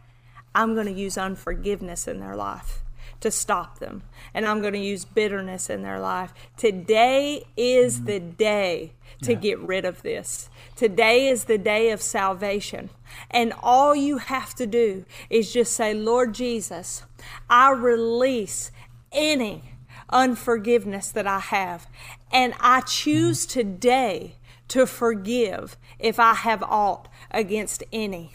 [0.54, 2.82] I'm going to use unforgiveness in their life
[3.22, 4.04] to stop them.
[4.34, 6.34] And I'm going to use bitterness in their life.
[6.58, 10.50] Today is the day to get rid of this.
[10.76, 12.90] Today is the day of salvation.
[13.30, 17.04] And all you have to do is just say, Lord Jesus,
[17.50, 18.72] I release
[19.14, 19.64] any
[20.10, 21.88] unforgiveness that I have.
[22.30, 24.36] And I choose today
[24.72, 28.34] to forgive if I have aught against any.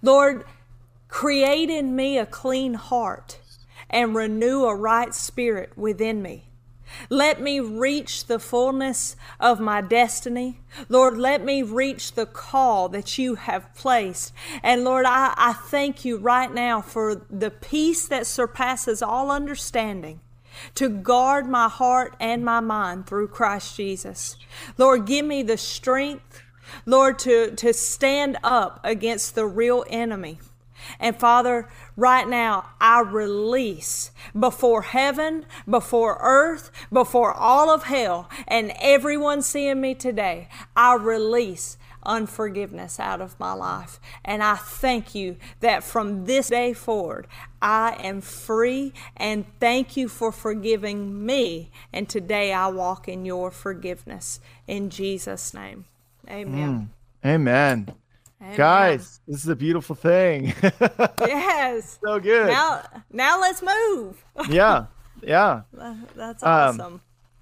[0.00, 0.44] Lord,
[1.08, 3.38] create in me a clean heart
[3.90, 6.44] and renew a right spirit within me.
[7.08, 10.60] Let me reach the fullness of my destiny.
[10.88, 14.32] Lord, let me reach the call that you have placed.
[14.62, 20.20] And Lord, I, I thank you right now for the peace that surpasses all understanding
[20.74, 24.36] to guard my heart and my mind through Christ Jesus.
[24.76, 26.42] Lord, give me the strength,
[26.86, 30.38] Lord, to, to stand up against the real enemy.
[30.98, 38.72] And Father, right now, I release before heaven, before earth, before all of hell, and
[38.80, 44.00] everyone seeing me today, I release unforgiveness out of my life.
[44.24, 47.26] And I thank you that from this day forward,
[47.60, 51.70] I am free and thank you for forgiving me.
[51.92, 54.40] And today I walk in your forgiveness.
[54.66, 55.84] In Jesus' name.
[56.28, 56.90] Amen.
[57.24, 57.94] Amen.
[58.40, 58.56] Amen.
[58.56, 60.54] Guys, this is a beautiful thing.
[61.20, 61.98] Yes.
[62.04, 62.48] so good.
[62.48, 62.82] Now,
[63.12, 64.24] now let's move.
[64.50, 64.86] yeah.
[65.22, 65.62] Yeah.
[66.16, 67.00] That's Um, awesome.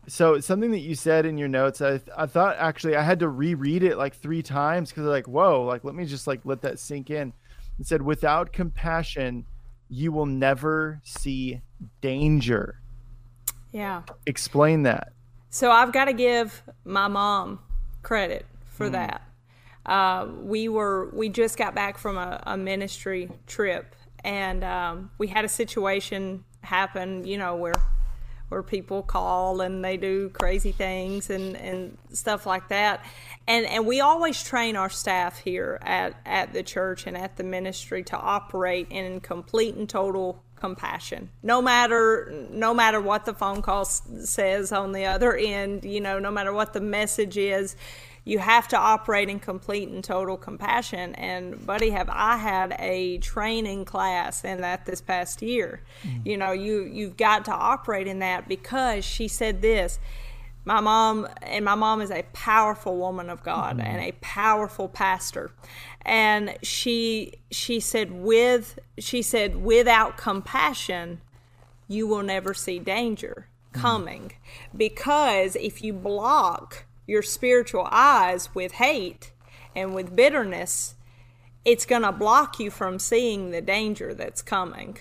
[0.08, 3.28] So something that you said in your notes, I, I thought actually I had to
[3.28, 6.78] reread it like three times because like, whoa, like let me just like let that
[6.78, 7.32] sink in.
[7.78, 9.46] It said, without compassion,
[9.88, 11.60] you will never see
[12.02, 12.78] danger.
[13.72, 14.02] yeah.
[14.26, 15.12] Explain that.
[15.48, 17.60] So I've got to give my mom
[18.02, 18.44] credit
[18.80, 18.92] for Hmm.
[18.92, 19.22] that.
[19.84, 25.26] Uh, we were we just got back from a, a ministry trip, and um, we
[25.28, 27.24] had a situation happen.
[27.26, 27.74] You know where
[28.48, 33.04] where people call and they do crazy things and, and stuff like that.
[33.46, 37.44] And and we always train our staff here at, at the church and at the
[37.44, 41.30] ministry to operate in complete and total compassion.
[41.42, 46.00] No matter no matter what the phone call s- says on the other end, you
[46.00, 47.76] know, no matter what the message is,
[48.24, 53.18] you have to operate in complete and total compassion and buddy have i had a
[53.18, 55.82] training class in that this past year
[56.24, 59.98] you know you you've got to operate in that because she said this
[60.64, 63.86] my mom and my mom is a powerful woman of God mm-hmm.
[63.86, 65.50] and a powerful pastor
[66.02, 71.20] and she she said with she said without compassion
[71.88, 73.80] you will never see danger mm-hmm.
[73.80, 74.78] coming mm-hmm.
[74.78, 79.32] because if you block your spiritual eyes with hate
[79.74, 80.94] and with bitterness
[81.64, 84.96] it's going to block you from seeing the danger that's coming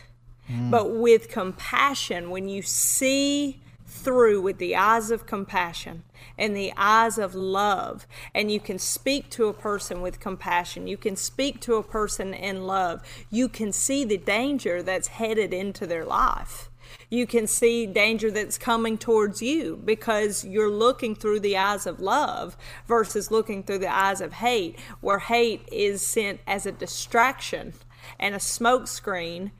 [0.49, 0.69] mm.
[0.69, 6.03] but with compassion when you see through with the eyes of compassion
[6.37, 8.07] and the eyes of love.
[8.33, 10.87] And you can speak to a person with compassion.
[10.87, 13.01] You can speak to a person in love.
[13.29, 16.68] You can see the danger that's headed into their life.
[17.09, 21.99] You can see danger that's coming towards you because you're looking through the eyes of
[21.99, 27.73] love versus looking through the eyes of hate, where hate is sent as a distraction
[28.19, 29.51] and a smokescreen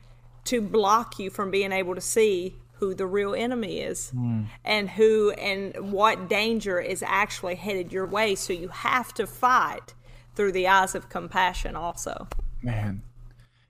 [0.46, 4.46] to block you from being able to see who the real enemy is mm.
[4.64, 8.36] and who and what danger is actually headed your way.
[8.36, 9.94] So you have to fight
[10.36, 12.28] through the eyes of compassion also.
[12.62, 13.02] Man.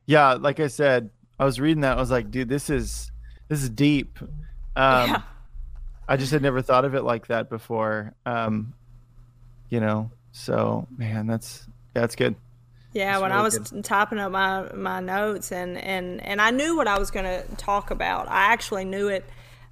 [0.05, 3.12] Yeah like i said i was reading that i was like dude this is
[3.49, 5.21] this is deep um yeah.
[6.07, 8.73] i just had never thought of it like that before um
[9.67, 12.35] you know so man that's that's good
[12.93, 13.83] yeah, when really I was good.
[13.83, 17.43] typing up my, my notes and, and, and I knew what I was going to
[17.55, 18.27] talk about.
[18.27, 19.25] I actually knew it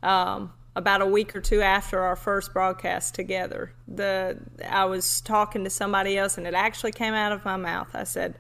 [0.03, 3.71] um, about a week or two after our first broadcast together.
[3.87, 4.37] The
[4.69, 7.89] I was talking to somebody else and it actually came out of my mouth.
[7.95, 8.37] I said,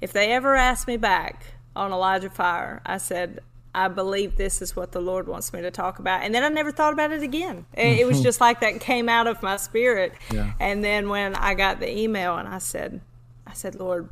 [0.00, 3.40] if they ever ask me back on Elijah Fire, I said,
[3.74, 6.22] I believe this is what the Lord wants me to talk about.
[6.22, 7.64] And then I never thought about it again.
[7.72, 10.12] It, it was just like that came out of my spirit.
[10.30, 10.52] Yeah.
[10.60, 13.00] And then when I got the email and I said,
[13.46, 14.10] I said, Lord,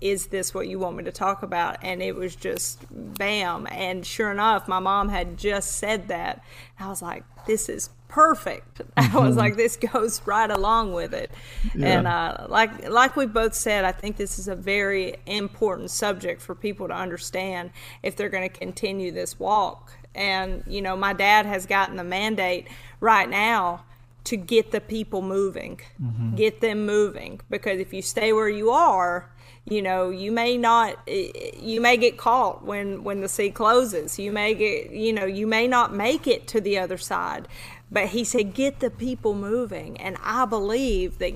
[0.00, 1.78] is this what you want me to talk about?
[1.82, 3.68] And it was just bam.
[3.70, 6.42] And sure enough, my mom had just said that.
[6.78, 8.82] I was like, this is perfect.
[8.96, 11.30] I was like, this goes right along with it.
[11.74, 11.86] Yeah.
[11.86, 16.40] And uh, like like we both said, I think this is a very important subject
[16.40, 17.70] for people to understand
[18.02, 19.92] if they're going to continue this walk.
[20.14, 22.66] And you know, my dad has gotten the mandate
[23.00, 23.84] right now
[24.24, 26.34] to get the people moving, mm-hmm.
[26.34, 27.40] get them moving.
[27.48, 29.30] Because if you stay where you are,
[29.64, 34.18] you know, you may not, you may get caught when when the sea closes.
[34.18, 37.48] You may get, you know, you may not make it to the other side.
[37.90, 41.32] But he said, get the people moving, and I believe that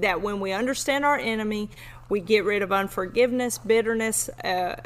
[0.00, 1.70] that when we understand our enemy,
[2.08, 4.76] we get rid of unforgiveness, bitterness, uh,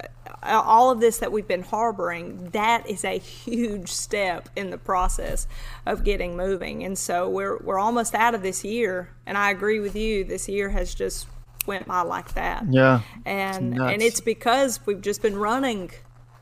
[0.43, 2.51] all of this that we've been harboring.
[2.51, 5.49] That is a huge step in the process
[5.85, 6.85] of getting moving.
[6.85, 10.23] And so we're we're almost out of this year, and I agree with you.
[10.25, 11.27] This year has just
[11.67, 12.65] went by like that.
[12.71, 15.91] Yeah, and it's and it's because we've just been running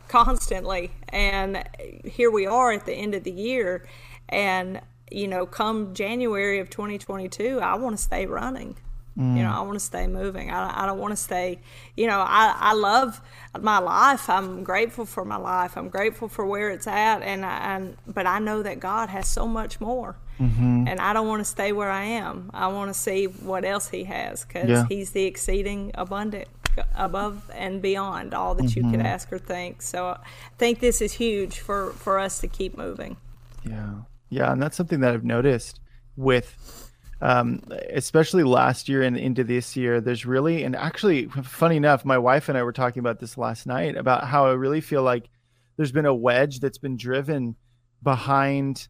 [0.09, 1.67] constantly, and
[2.05, 3.89] here we are at the end of the year,
[4.29, 8.77] and you know, come January of 2022, I want to stay running.
[9.17, 9.37] Mm.
[9.37, 9.51] You know.
[9.51, 10.51] I want to stay moving.
[10.51, 11.61] I, I don't want to stay,
[11.97, 13.21] you know, I, I love
[13.59, 14.29] my life.
[14.29, 15.79] I'm grateful for my life.
[15.79, 17.23] I'm grateful for where it's at.
[17.23, 20.17] And, I, and but I know that God has so much more.
[20.39, 20.85] Mm-hmm.
[20.87, 22.51] And I don't want to stay where I am.
[22.53, 24.85] I want to see what else He has because yeah.
[24.87, 26.49] He's the exceeding abundant
[26.95, 28.81] above and beyond all that mm-hmm.
[28.81, 29.07] you could mm-hmm.
[29.07, 29.81] ask or think.
[29.81, 30.19] So I
[30.59, 33.17] think this is huge for, for us to keep moving.
[33.65, 33.95] Yeah.
[34.29, 34.53] Yeah.
[34.53, 35.81] And that's something that I've noticed
[36.17, 36.87] with
[37.21, 42.19] um, especially last year and into this year, there's really, and actually, funny enough, my
[42.19, 45.29] wife and I were talking about this last night about how I really feel like
[45.77, 47.57] there's been a wedge that's been driven
[48.03, 48.89] behind,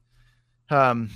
[0.71, 1.11] um,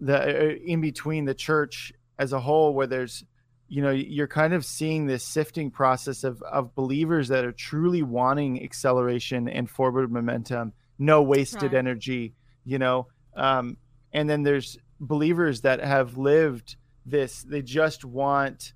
[0.00, 3.24] the uh, in between the church as a whole, where there's,
[3.68, 8.02] you know, you're kind of seeing this sifting process of of believers that are truly
[8.02, 11.74] wanting acceleration and forward momentum, no wasted right.
[11.74, 12.34] energy,
[12.64, 13.08] you know,
[13.38, 13.76] um,
[14.12, 16.76] and then there's believers that have lived
[17.06, 18.72] this they just want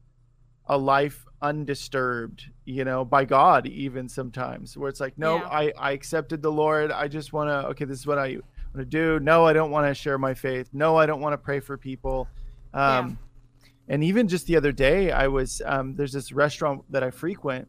[0.67, 5.49] a life undisturbed you know by god even sometimes where it's like no yeah.
[5.49, 6.93] i i accepted the lord.
[6.93, 8.39] I just want to okay this is what i
[8.73, 9.19] want to do.
[9.21, 10.71] No i don't want to share my faith.
[10.73, 12.29] No i don't want to pray for people.
[12.73, 13.19] Um
[13.59, 13.95] yeah.
[13.95, 17.67] and even just the other day i was um there's this restaurant that i frequent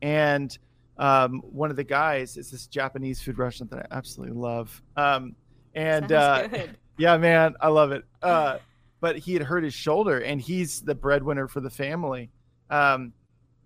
[0.00, 0.58] and
[0.96, 4.82] um one of the guys is this japanese food restaurant that i absolutely love.
[4.96, 5.36] Um
[5.74, 6.48] and uh
[7.00, 8.04] yeah, man, I love it.
[8.22, 8.58] Uh,
[9.00, 12.30] but he had hurt his shoulder, and he's the breadwinner for the family.
[12.68, 13.14] Um,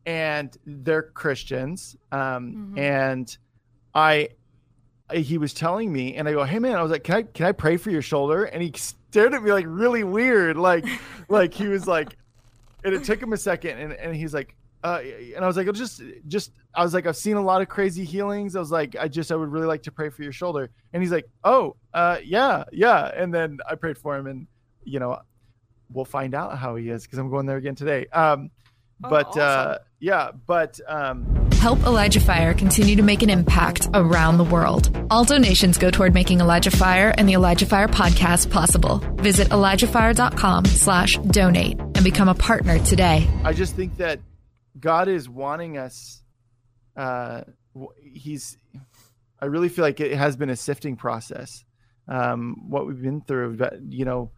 [0.06, 1.96] and they're Christians.
[2.12, 2.78] Um, mm-hmm.
[2.78, 3.38] and
[3.92, 4.28] I,
[5.12, 7.46] he was telling me, and I go, "Hey, man," I was like, "Can I can
[7.46, 10.86] I pray for your shoulder?" And he stared at me like really weird, like
[11.28, 12.16] like he was like,
[12.84, 14.54] and it took him a second, and and he's like,
[14.84, 15.00] uh,
[15.34, 17.70] and I was like, I'll just, just, I was like, I've seen a lot of
[17.70, 18.54] crazy healings.
[18.54, 20.68] I was like, I just, I would really like to pray for your shoulder.
[20.92, 23.06] And he's like, oh, uh, yeah, yeah.
[23.06, 24.46] And then I prayed for him, and
[24.84, 25.18] you know,
[25.90, 28.04] we'll find out how he is because I'm going there again today.
[28.12, 28.50] Um,
[29.02, 29.42] oh, but awesome.
[29.42, 34.94] uh, yeah, but um, help Elijah Fire continue to make an impact around the world.
[35.08, 38.98] All donations go toward making Elijah Fire and the Elijah Fire podcast possible.
[39.16, 43.26] Visit ElijahFire.com/slash/donate and become a partner today.
[43.44, 44.20] I just think that
[44.78, 46.22] God is wanting us.
[46.96, 47.42] Uh,
[48.02, 48.58] he's.
[49.40, 51.64] I really feel like it has been a sifting process.
[52.08, 54.30] Um, what we've been through, but you know,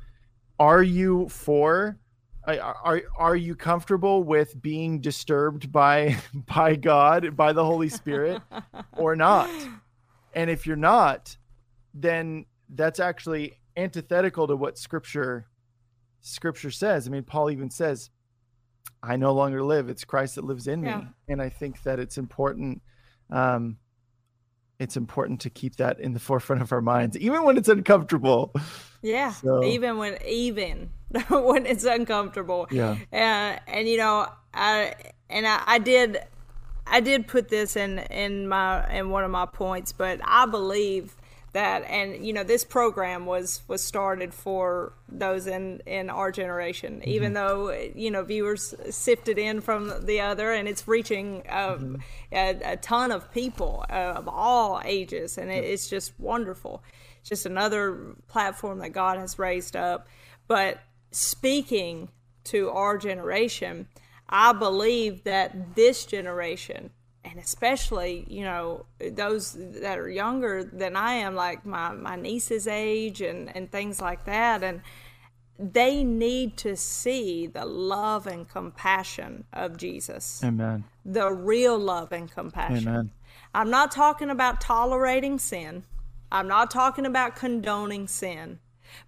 [0.58, 1.98] are you for?
[2.46, 8.40] Are are you comfortable with being disturbed by by God, by the Holy Spirit,
[8.96, 9.50] or not?
[10.32, 11.36] And if you're not,
[11.94, 15.46] then that's actually antithetical to what Scripture
[16.20, 17.06] Scripture says.
[17.06, 18.10] I mean, Paul even says,
[19.02, 19.88] I no longer live.
[19.88, 20.98] It's Christ that lives in yeah.
[20.98, 21.06] me.
[21.28, 22.82] And I think that it's important.
[23.30, 23.78] Um,
[24.78, 28.52] it's important to keep that in the forefront of our minds, even when it's uncomfortable.
[29.02, 29.32] Yeah.
[29.32, 29.64] So.
[29.64, 30.90] Even when, even
[31.28, 32.66] when it's uncomfortable.
[32.70, 32.96] Yeah.
[33.12, 34.94] Uh, and you know, I,
[35.30, 36.18] and I, I did,
[36.86, 41.16] I did put this in, in my, in one of my points, but I believe
[41.56, 47.00] that and you know this program was was started for those in in our generation
[47.00, 47.08] mm-hmm.
[47.08, 51.96] even though you know viewers sifted in from the other and it's reaching uh, mm-hmm.
[52.30, 56.84] a, a, ton of people uh, of all ages and it, it's just wonderful
[57.20, 60.06] it's just another platform that god has raised up
[60.46, 62.10] but speaking
[62.44, 63.88] to our generation
[64.28, 66.90] i believe that this generation
[67.26, 72.66] and especially you know those that are younger than I am, like my my niece's
[72.66, 74.80] age and and things like that, and
[75.58, 80.42] they need to see the love and compassion of Jesus.
[80.44, 80.84] Amen.
[81.04, 82.88] The real love and compassion.
[82.88, 83.10] Amen.
[83.54, 85.84] I'm not talking about tolerating sin.
[86.30, 88.58] I'm not talking about condoning sin.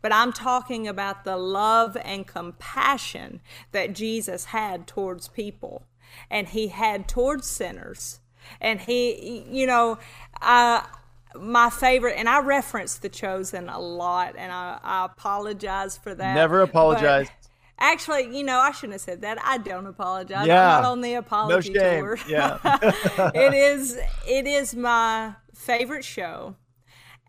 [0.03, 3.41] But I'm talking about the love and compassion
[3.73, 5.85] that Jesus had towards people
[6.31, 8.21] and he had towards sinners.
[8.61, 9.99] And he, you know,
[10.41, 10.83] uh,
[11.37, 16.35] my favorite, and I reference The Chosen a lot, and I, I apologize for that.
[16.35, 17.29] Never apologize.
[17.81, 19.39] Actually, you know, I shouldn't have said that.
[19.45, 20.47] I don't apologize.
[20.47, 20.77] Yeah.
[20.77, 22.01] I'm not on the apology no shame.
[22.01, 22.19] tour.
[22.29, 22.59] Yeah.
[23.35, 26.57] it is it is my favorite show.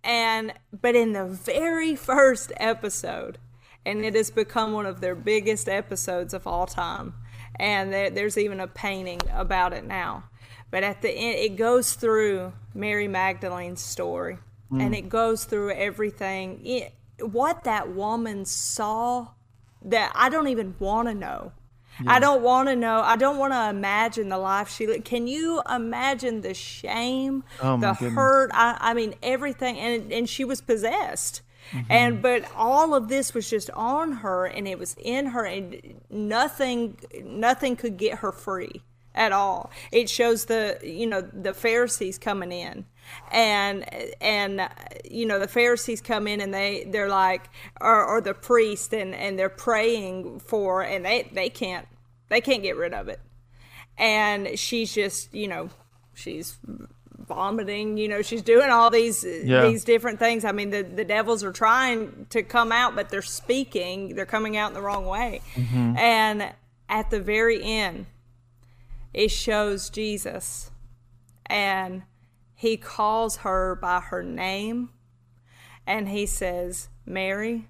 [0.04, 3.38] And but in the very first episode,
[3.86, 7.14] and it has become one of their biggest episodes of all time
[7.60, 10.24] and there, there's even a painting about it now.
[10.72, 14.38] But at the end, it goes through Mary Magdalene's story,
[14.72, 14.82] mm.
[14.82, 16.66] and it goes through everything.
[16.66, 19.30] It, what that woman saw
[19.84, 21.52] that I don't even want to know.
[22.02, 22.14] Yeah.
[22.14, 23.02] I don't want to know.
[23.02, 25.04] I don't want to imagine the life she lived.
[25.04, 28.52] Can you imagine the shame, oh the hurt?
[28.54, 29.78] I, I mean, everything.
[29.78, 31.42] And and she was possessed.
[31.72, 31.92] Mm-hmm.
[31.92, 36.02] And but all of this was just on her and it was in her and
[36.10, 38.82] nothing nothing could get her free
[39.16, 39.72] at all.
[39.92, 42.86] It shows the you know the Pharisees coming in
[43.32, 43.86] and
[44.22, 44.70] and
[45.10, 47.50] you know the Pharisees come in and they they're like
[47.82, 51.88] or, or the priest and and they're praying for and they they can't
[52.30, 53.20] they can't get rid of it.
[53.98, 55.70] And she's just, you know,
[56.14, 56.58] she's
[57.28, 59.68] vomiting you know she's doing all these yeah.
[59.68, 63.22] these different things i mean the the devils are trying to come out but they're
[63.22, 65.98] speaking they're coming out in the wrong way mm-hmm.
[65.98, 66.54] and
[66.88, 68.06] at the very end
[69.14, 70.72] it shows jesus
[71.46, 72.04] and
[72.56, 74.90] he calls her by her name
[75.86, 77.68] and he says mary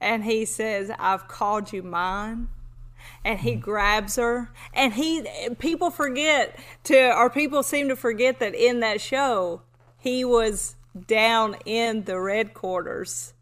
[0.00, 2.48] and he says i've called you mine
[3.24, 5.26] and he grabs her and he
[5.58, 9.62] people forget to or people seem to forget that in that show
[9.98, 10.76] he was
[11.06, 13.34] down in the red quarters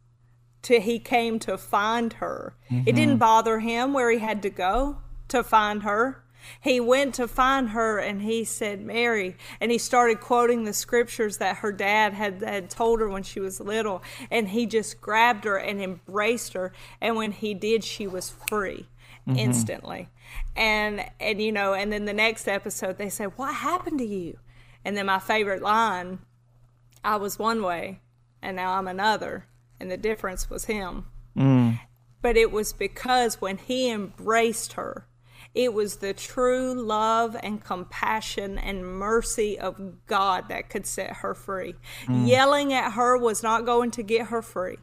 [0.63, 2.89] till he came to find her mm-hmm.
[2.89, 4.99] it didn't bother him where he had to go
[5.29, 6.25] to find her
[6.61, 9.37] he went to find her and he said, Mary.
[9.61, 13.41] And he started quoting the scriptures that her dad had, had told her when she
[13.41, 14.03] was little.
[14.31, 16.73] And he just grabbed her and embraced her.
[17.01, 18.87] And when he did, she was free
[19.27, 19.39] mm-hmm.
[19.39, 20.09] instantly.
[20.57, 24.39] And and you know, and then the next episode they say, "What happened to you?"
[24.85, 26.21] And then my favorite line,
[27.03, 28.01] "I was one way,
[28.43, 29.47] and now I'm another."
[29.81, 31.07] And the difference was him.
[31.37, 31.81] Mm.
[32.23, 35.07] But it was because when he embraced her,
[35.55, 41.35] it was the true love and compassion and mercy of God that could set her
[41.35, 41.75] free.
[42.07, 42.27] Mm.
[42.27, 44.79] Yelling at her was not going to get her free.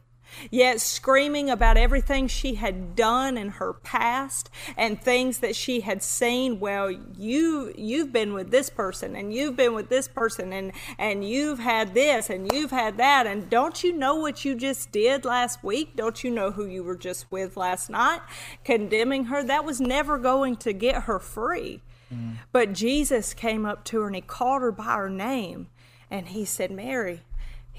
[0.49, 6.01] Yet screaming about everything she had done in her past and things that she had
[6.01, 6.59] seen.
[6.59, 11.27] Well you you've been with this person and you've been with this person and and
[11.27, 13.27] you've had this and you've had that.
[13.27, 15.95] And don't you know what you just did last week?
[15.95, 18.21] Don't you know who you were just with last night?
[18.63, 19.43] Condemning her.
[19.43, 21.81] That was never going to get her free.
[22.13, 22.39] Mm.
[22.51, 25.67] but Jesus came up to her and he called her by her name.
[26.09, 27.21] And he said Mary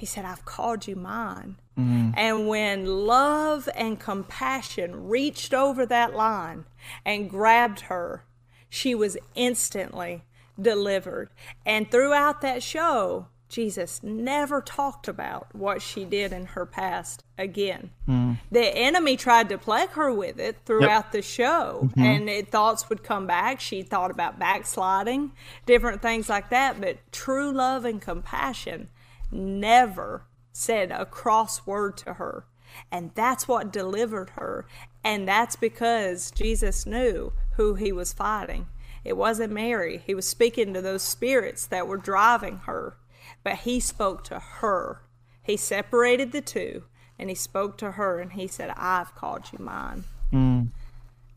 [0.02, 2.10] he said I've called you mine Mm-hmm.
[2.16, 6.64] And when love and compassion reached over that line
[7.04, 8.24] and grabbed her,
[8.68, 10.24] she was instantly
[10.60, 11.30] delivered.
[11.64, 17.90] And throughout that show, Jesus never talked about what she did in her past again.
[18.08, 18.38] Mm.
[18.50, 21.12] The enemy tried to plague her with it throughout yep.
[21.12, 22.02] the show, mm-hmm.
[22.02, 23.60] and it, thoughts would come back.
[23.60, 25.32] She thought about backsliding,
[25.66, 26.80] different things like that.
[26.80, 28.88] But true love and compassion
[29.30, 32.44] never said a cross word to her.
[32.90, 34.66] And that's what delivered her.
[35.04, 38.66] And that's because Jesus knew who he was fighting.
[39.04, 40.02] It wasn't Mary.
[40.06, 42.96] He was speaking to those spirits that were driving her.
[43.42, 45.02] But he spoke to her.
[45.42, 46.84] He separated the two
[47.18, 50.04] and he spoke to her and he said, I've called you mine.
[50.32, 50.68] Mm.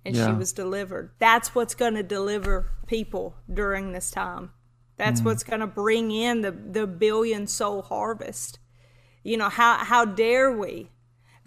[0.05, 0.27] And yeah.
[0.27, 1.11] she was delivered.
[1.19, 4.51] That's what's going to deliver people during this time.
[4.97, 5.25] That's mm.
[5.25, 8.59] what's going to bring in the, the billion soul harvest.
[9.25, 10.91] You know, how, how dare we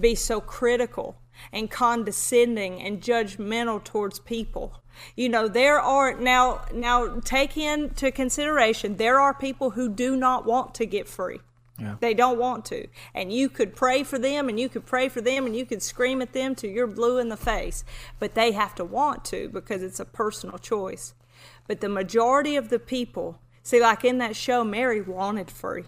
[0.00, 1.16] be so critical
[1.52, 4.82] and condescending and judgmental towards people?
[5.14, 10.44] You know, there are now now take into consideration there are people who do not
[10.44, 11.38] want to get free.
[11.78, 11.94] Yeah.
[12.00, 12.88] They don't want to.
[13.14, 15.80] And you could pray for them and you could pray for them and you could
[15.80, 17.84] scream at them till you're blue in the face.
[18.18, 21.14] But they have to want to because it's a personal choice.
[21.68, 25.84] But the majority of the people, see, like in that show, Mary wanted free.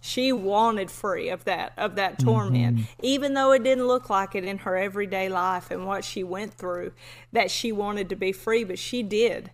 [0.00, 2.84] She wanted free of that of that torment, mm-hmm.
[3.02, 6.54] even though it didn't look like it in her everyday life and what she went
[6.54, 6.92] through.
[7.32, 9.50] That she wanted to be free, but she did.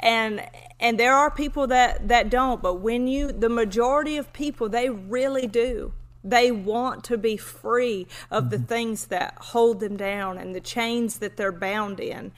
[0.00, 0.46] And
[0.80, 4.88] and there are people that that don't, but when you the majority of people they
[4.88, 5.92] really do.
[6.24, 8.50] They want to be free of mm-hmm.
[8.50, 12.32] the things that hold them down and the chains that they're bound in.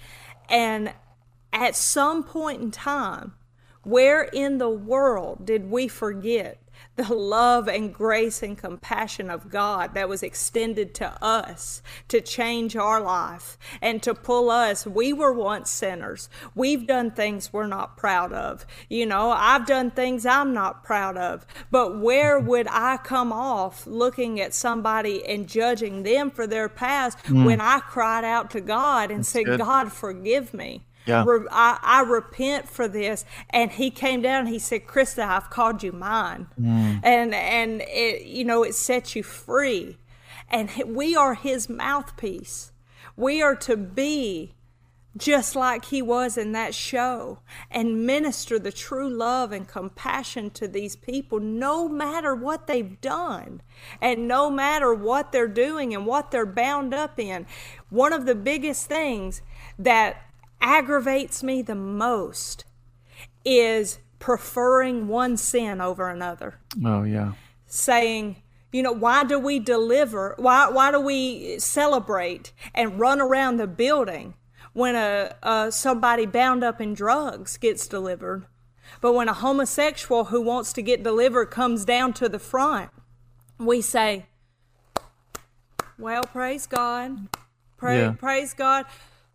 [0.50, 0.92] And
[1.52, 3.34] at some point in time,
[3.82, 6.60] where in the world did we forget
[6.96, 12.76] the love and grace and compassion of God that was extended to us to change
[12.76, 14.86] our life and to pull us.
[14.86, 16.28] We were once sinners.
[16.54, 18.66] We've done things we're not proud of.
[18.88, 21.46] You know, I've done things I'm not proud of.
[21.70, 27.18] But where would I come off looking at somebody and judging them for their past
[27.24, 27.44] mm.
[27.44, 29.60] when I cried out to God and That's said, good.
[29.60, 30.82] God, forgive me?
[31.06, 31.24] Yeah.
[31.50, 33.24] I, I, repent for this.
[33.48, 36.46] And he came down and he said, Christa, I've called you mine.
[36.60, 37.00] Mm.
[37.02, 39.96] And, and it, you know, it sets you free.
[40.48, 42.72] And we are his mouthpiece.
[43.16, 44.54] We are to be
[45.16, 47.40] just like he was in that show
[47.70, 53.60] and minister the true love and compassion to these people no matter what they've done
[54.00, 57.44] and no matter what they're doing and what they're bound up in.
[57.88, 59.42] One of the biggest things
[59.78, 60.29] that
[60.60, 62.64] aggravates me the most
[63.44, 66.58] is preferring one sin over another.
[66.84, 67.32] Oh, yeah.
[67.66, 68.36] Saying,
[68.72, 70.34] you know, why do we deliver?
[70.38, 74.34] Why, why do we celebrate and run around the building
[74.72, 78.46] when a, a somebody bound up in drugs gets delivered?
[79.00, 82.90] But when a homosexual who wants to get delivered comes down to the front,
[83.58, 84.26] we say,
[85.98, 87.28] well, praise God.
[87.76, 88.12] Pray, yeah.
[88.12, 88.86] Praise God.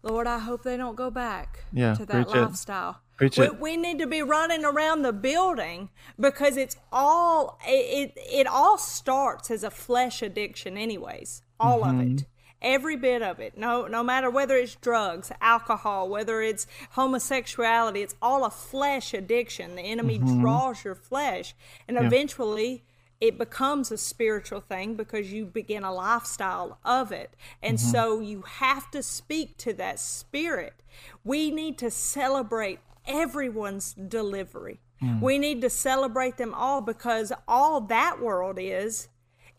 [0.05, 3.01] Lord, I hope they don't go back yeah, to that lifestyle.
[3.19, 5.89] We, we need to be running around the building
[6.19, 12.01] because it's all it, it, it all starts as a flesh addiction anyways all mm-hmm.
[12.01, 12.25] of it
[12.61, 18.15] every bit of it no no matter whether it's drugs alcohol whether it's homosexuality it's
[18.21, 20.41] all a flesh addiction the enemy mm-hmm.
[20.41, 21.55] draws your flesh
[21.87, 22.05] and yeah.
[22.05, 22.83] eventually
[23.21, 27.33] it becomes a spiritual thing because you begin a lifestyle of it.
[27.61, 27.91] And mm-hmm.
[27.91, 30.83] so you have to speak to that spirit.
[31.23, 34.79] We need to celebrate everyone's delivery.
[35.01, 35.21] Mm.
[35.21, 39.09] We need to celebrate them all because all that world is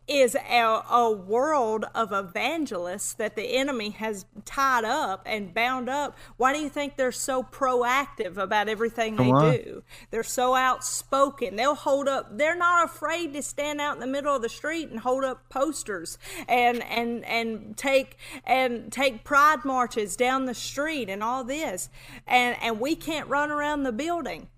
[0.09, 6.17] is a, a, world of evangelists that the enemy has tied up and bound up.
[6.37, 9.83] Why do you think they're so proactive about everything they do?
[10.11, 11.57] They're so outspoken.
[11.57, 12.39] They'll hold up.
[12.39, 15.49] They're not afraid to stand out in the middle of the street and hold up
[15.49, 21.89] posters and and and take and take pride marches down the street and all this.
[22.27, 24.49] And and we can't run around the building.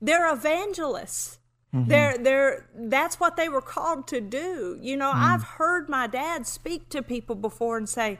[0.00, 1.38] They're evangelists.
[1.76, 1.90] Mm-hmm.
[1.90, 4.78] They're they're that's what they were called to do.
[4.80, 5.16] You know, mm.
[5.16, 8.18] I've heard my dad speak to people before and say,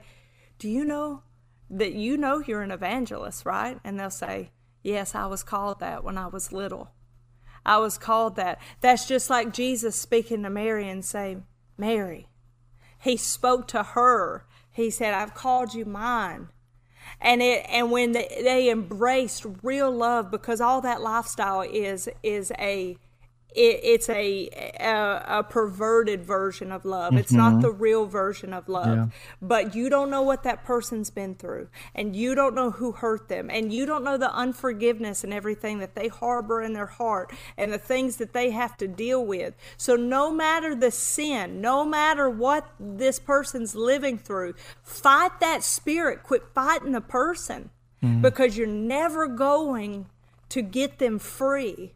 [0.59, 1.23] "Do you know
[1.71, 4.51] that you know you're an evangelist, right?" And they'll say,
[4.83, 6.91] "Yes, I was called that when I was little.
[7.65, 11.39] I was called that." That's just like Jesus speaking to Mary and say,
[11.79, 12.29] "Mary."
[12.99, 14.45] He spoke to her.
[14.71, 16.49] He said, "I've called you mine."
[17.21, 22.53] and it and when they, they embraced real love because all that lifestyle is is
[22.59, 22.99] a
[23.57, 24.49] it, it's a,
[24.79, 27.13] a, a perverted version of love.
[27.13, 27.19] Mm-hmm.
[27.19, 27.63] It's not mm-hmm.
[27.63, 28.97] the real version of love.
[28.97, 29.07] Yeah.
[29.41, 33.29] But you don't know what that person's been through, and you don't know who hurt
[33.29, 37.33] them, and you don't know the unforgiveness and everything that they harbor in their heart,
[37.57, 39.55] and the things that they have to deal with.
[39.77, 46.23] So no matter the sin, no matter what this person's living through, fight that spirit.
[46.23, 47.71] Quit fighting the person.
[48.03, 48.21] Mm-hmm.
[48.21, 50.07] Because you're never going
[50.51, 51.95] to get them free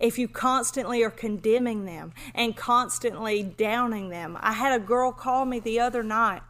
[0.00, 4.36] if you constantly are condemning them and constantly downing them.
[4.40, 6.42] I had a girl call me the other night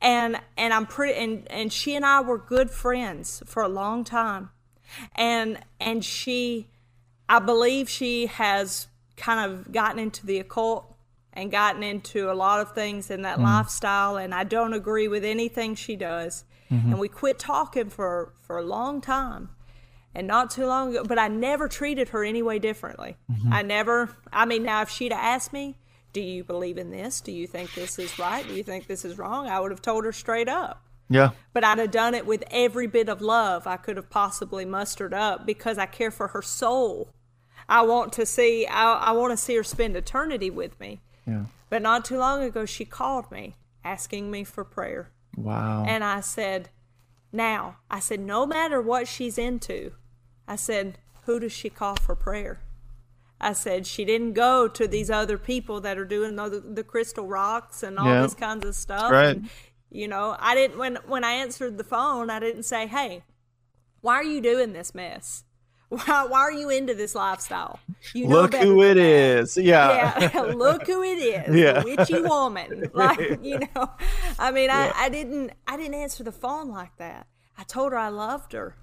[0.00, 4.04] and and I'm pretty and and she and I were good friends for a long
[4.04, 4.50] time.
[5.14, 6.68] And and she
[7.28, 10.96] I believe she has kind of gotten into the occult
[11.32, 13.42] and gotten into a lot of things in that mm.
[13.42, 16.44] lifestyle and I don't agree with anything she does.
[16.70, 16.92] Mm-hmm.
[16.92, 19.50] And we quit talking for for a long time
[20.18, 23.16] and not too long ago, but I never treated her any way differently.
[23.30, 23.52] Mm-hmm.
[23.52, 25.76] I never, I mean, now if she'd asked me,
[26.12, 27.20] do you believe in this?
[27.20, 28.44] Do you think this is right?
[28.46, 29.46] Do you think this is wrong?
[29.46, 30.82] I would have told her straight up.
[31.08, 31.30] Yeah.
[31.52, 35.14] But I'd have done it with every bit of love I could have possibly mustered
[35.14, 37.10] up because I care for her soul.
[37.68, 41.00] I want to see, I, I want to see her spend eternity with me.
[41.28, 41.44] Yeah.
[41.70, 43.54] But not too long ago, she called me
[43.84, 45.10] asking me for prayer.
[45.36, 45.84] Wow.
[45.86, 46.70] And I said,
[47.30, 49.92] now, I said, no matter what she's into,
[50.48, 52.60] I said, who does she call for prayer?
[53.40, 57.26] I said, she didn't go to these other people that are doing the, the crystal
[57.26, 58.22] rocks and all yeah.
[58.22, 59.12] this kinds of stuff.
[59.12, 59.36] Right.
[59.36, 59.50] And,
[59.90, 63.22] you know, I didn't, when, when I answered the phone, I didn't say, hey,
[64.00, 65.44] why are you doing this mess?
[65.88, 67.80] Why, why are you into this lifestyle?
[68.12, 69.56] You know look who it is.
[69.56, 70.20] Yeah.
[70.20, 70.40] Yeah.
[70.54, 71.56] look who it is.
[71.56, 71.80] Yeah.
[71.80, 72.90] The witchy woman.
[72.92, 73.90] Like, you know,
[74.38, 74.92] I mean, yeah.
[74.94, 77.26] I, I didn't, I didn't answer the phone like that.
[77.56, 78.76] I told her I loved her.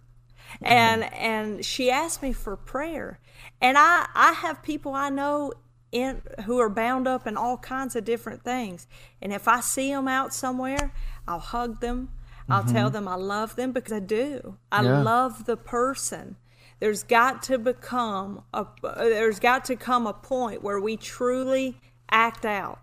[0.61, 3.19] And, and she asked me for prayer.
[3.61, 5.53] And I, I have people I know
[5.91, 8.87] in, who are bound up in all kinds of different things.
[9.21, 10.93] And if I see them out somewhere,
[11.27, 12.09] I'll hug them.
[12.49, 12.73] I'll mm-hmm.
[12.73, 14.57] tell them I love them because I do.
[14.71, 15.01] I yeah.
[15.01, 16.37] love the person
[16.79, 21.79] there's got to become a there's got to come a point where we truly
[22.09, 22.79] act out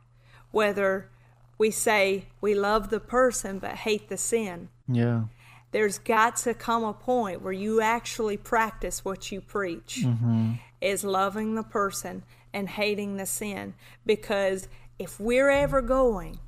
[0.51, 1.11] whether
[1.59, 5.25] we say we love the person but hate the sin yeah
[5.73, 10.53] there's got to come a point where you actually practice what you preach mm-hmm.
[10.81, 13.75] is loving the person and hating the sin
[14.07, 14.69] because
[14.99, 16.39] if we're ever going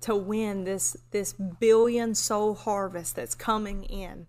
[0.00, 4.26] to win this this billion soul harvest that's coming in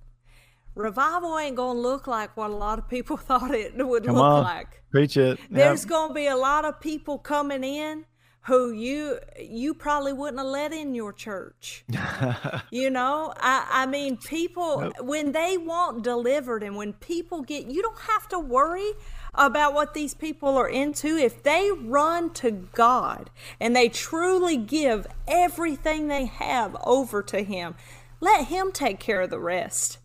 [0.75, 4.23] revival ain't gonna look like what a lot of people thought it would Come look
[4.23, 4.43] on.
[4.43, 4.83] like.
[4.91, 5.39] Preach it.
[5.51, 5.89] There's yep.
[5.89, 8.05] gonna be a lot of people coming in
[8.49, 11.85] who you you probably wouldn't have let in your church.
[12.71, 14.93] you know, I I mean, people nope.
[15.01, 18.91] when they want delivered and when people get, you don't have to worry
[19.35, 21.15] about what these people are into.
[21.15, 23.29] If they run to God
[23.59, 27.75] and they truly give everything they have over to Him,
[28.19, 29.99] let Him take care of the rest.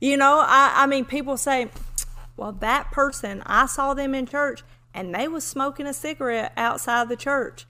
[0.00, 1.70] You know, I, I mean, people say,
[2.36, 7.08] well, that person, I saw them in church and they was smoking a cigarette outside
[7.08, 7.66] the church.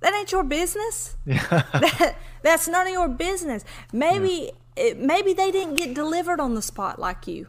[0.00, 1.16] That ain't your business.
[1.26, 3.64] That, that's none of your business.
[3.92, 4.84] Maybe yeah.
[4.84, 7.48] it, maybe they didn't get delivered on the spot like you.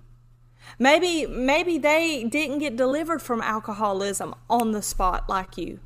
[0.77, 5.79] Maybe maybe they didn't get delivered from alcoholism on the spot like you.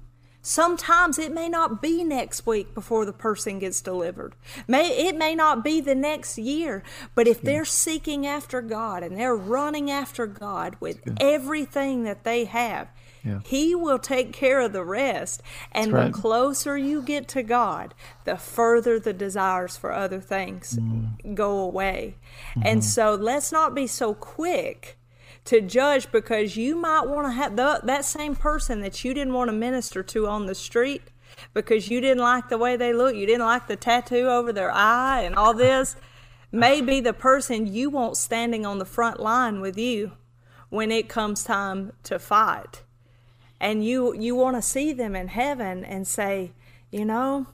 [0.45, 4.36] Sometimes it may not be next week before the person gets delivered.
[4.68, 6.84] May it may not be the next year,
[7.16, 12.43] but if they're seeking after God and they're running after God with everything that they
[12.43, 12.89] have,
[13.24, 13.40] yeah.
[13.46, 15.42] He will take care of the rest.
[15.72, 16.12] And right.
[16.12, 17.94] the closer you get to God,
[18.26, 21.34] the further the desires for other things mm.
[21.34, 22.16] go away.
[22.52, 22.62] Mm-hmm.
[22.66, 24.98] And so let's not be so quick
[25.46, 29.34] to judge because you might want to have the, that same person that you didn't
[29.34, 31.04] want to minister to on the street
[31.54, 34.72] because you didn't like the way they look, you didn't like the tattoo over their
[34.72, 35.96] eye and all this,
[36.52, 40.12] may be the person you want standing on the front line with you
[40.70, 42.83] when it comes time to fight.
[43.64, 46.51] And you you want to see them in heaven and say,
[46.91, 47.47] you know,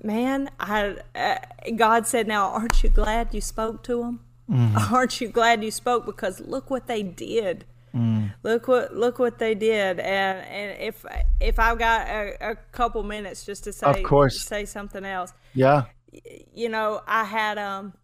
[0.00, 1.38] man, I uh,
[1.74, 4.20] God said, now aren't you glad you spoke to them?
[4.50, 4.94] Mm-hmm.
[4.94, 6.04] Aren't you glad you spoke?
[6.04, 7.64] Because look what they did.
[7.94, 8.34] Mm.
[8.42, 11.04] Look what look what they did, and and if
[11.40, 15.32] if I've got a, a couple minutes just to say, of course, say something else.
[15.54, 15.84] Yeah,
[16.52, 17.94] you know, I had um,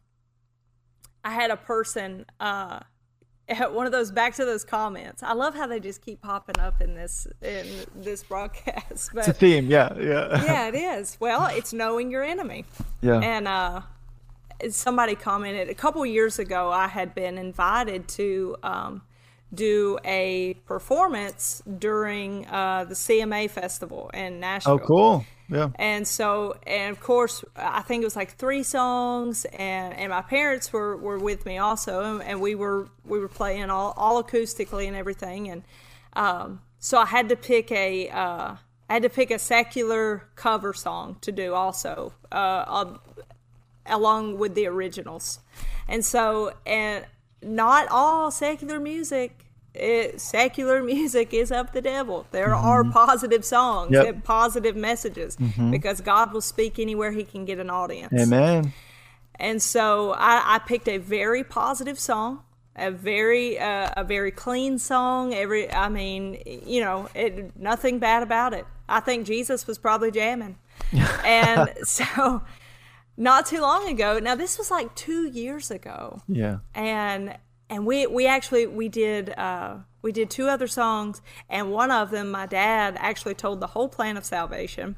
[1.24, 2.80] I had a person uh
[3.70, 5.22] one of those back to those comments.
[5.22, 9.10] I love how they just keep popping up in this in this broadcast.
[9.14, 10.44] But, it's a theme, yeah, yeah.
[10.44, 11.16] yeah, it is.
[11.20, 12.64] Well, it's knowing your enemy.
[13.00, 13.20] Yeah.
[13.20, 13.82] And uh,
[14.68, 16.70] somebody commented a couple years ago.
[16.70, 19.02] I had been invited to um,
[19.52, 24.74] do a performance during uh, the CMA festival in Nashville.
[24.74, 25.24] Oh, cool.
[25.50, 25.70] Yeah.
[25.76, 30.22] And so, and of course, I think it was like three songs, and, and my
[30.22, 34.86] parents were, were with me also, and, we were we were playing all, all acoustically
[34.86, 35.62] and everything, and
[36.14, 38.54] um, so I had to pick a uh,
[38.88, 42.94] I had to pick a secular cover song to do also, uh,
[43.86, 45.40] along with the originals,
[45.88, 47.04] and so and
[47.42, 52.26] not all secular music it, secular music is of the devil.
[52.30, 52.66] There mm-hmm.
[52.66, 54.06] are positive songs yep.
[54.06, 55.70] and positive messages mm-hmm.
[55.70, 58.12] because God will speak anywhere He can get an audience.
[58.18, 58.72] Amen.
[59.36, 62.42] And so I, I picked a very positive song,
[62.76, 65.32] a very uh, a very clean song.
[65.32, 68.66] Every I mean, you know, it, nothing bad about it.
[68.88, 70.58] I think Jesus was probably jamming,
[71.24, 72.42] and so
[73.16, 74.18] not too long ago.
[74.18, 76.20] Now this was like two years ago.
[76.28, 76.58] Yeah.
[76.74, 77.36] And
[77.70, 82.10] and we we actually we did uh, we did two other songs, and one of
[82.10, 84.96] them my dad actually told the whole plan of salvation,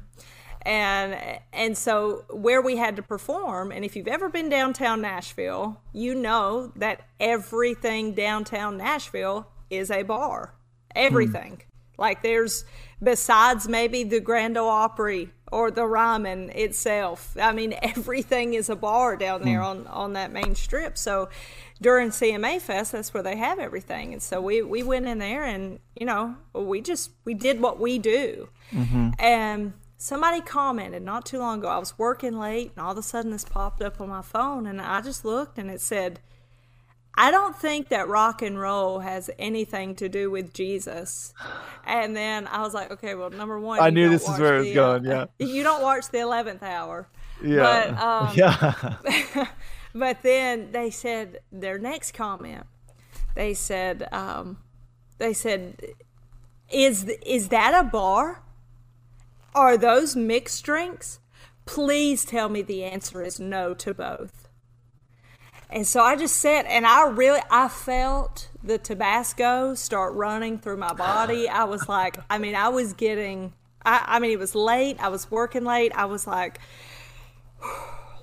[0.63, 5.79] and and so where we had to perform, and if you've ever been downtown Nashville,
[5.93, 10.55] you know that everything downtown Nashville is a bar,
[10.95, 11.51] everything.
[11.51, 12.01] Hmm.
[12.01, 12.65] Like there's
[13.01, 17.37] besides maybe the Grand Ole Opry or the Ryman itself.
[17.39, 19.65] I mean, everything is a bar down there mm.
[19.65, 20.97] on, on that main strip.
[20.97, 21.29] So
[21.83, 24.13] during CMA Fest, that's where they have everything.
[24.13, 27.79] And so we, we went in there and, you know, we just, we did what
[27.79, 28.47] we do.
[28.71, 29.09] Mm-hmm.
[29.19, 33.03] And somebody commented not too long ago, I was working late and all of a
[33.03, 36.21] sudden this popped up on my phone and I just looked and it said,
[37.15, 41.33] I don't think that rock and roll has anything to do with Jesus.
[41.85, 44.59] And then I was like, okay, well, number one, I knew this is where it
[44.59, 45.07] was going.
[45.07, 47.07] Uh, yeah, you don't watch the eleventh hour.
[47.43, 48.31] Yeah, but, um,
[49.35, 49.47] yeah.
[49.93, 52.65] but then they said their next comment.
[53.35, 54.57] They said, um,
[55.17, 55.81] they said,
[56.69, 58.41] is is that a bar?
[59.55, 61.19] Are those mixed drinks?
[61.65, 64.49] Please tell me the answer is no to both.
[65.69, 70.77] And so I just sat and I really I felt the Tabasco start running through
[70.77, 71.47] my body.
[71.49, 73.53] I was like, I mean, I was getting
[73.85, 76.59] I, I mean it was late, I was working late, I was like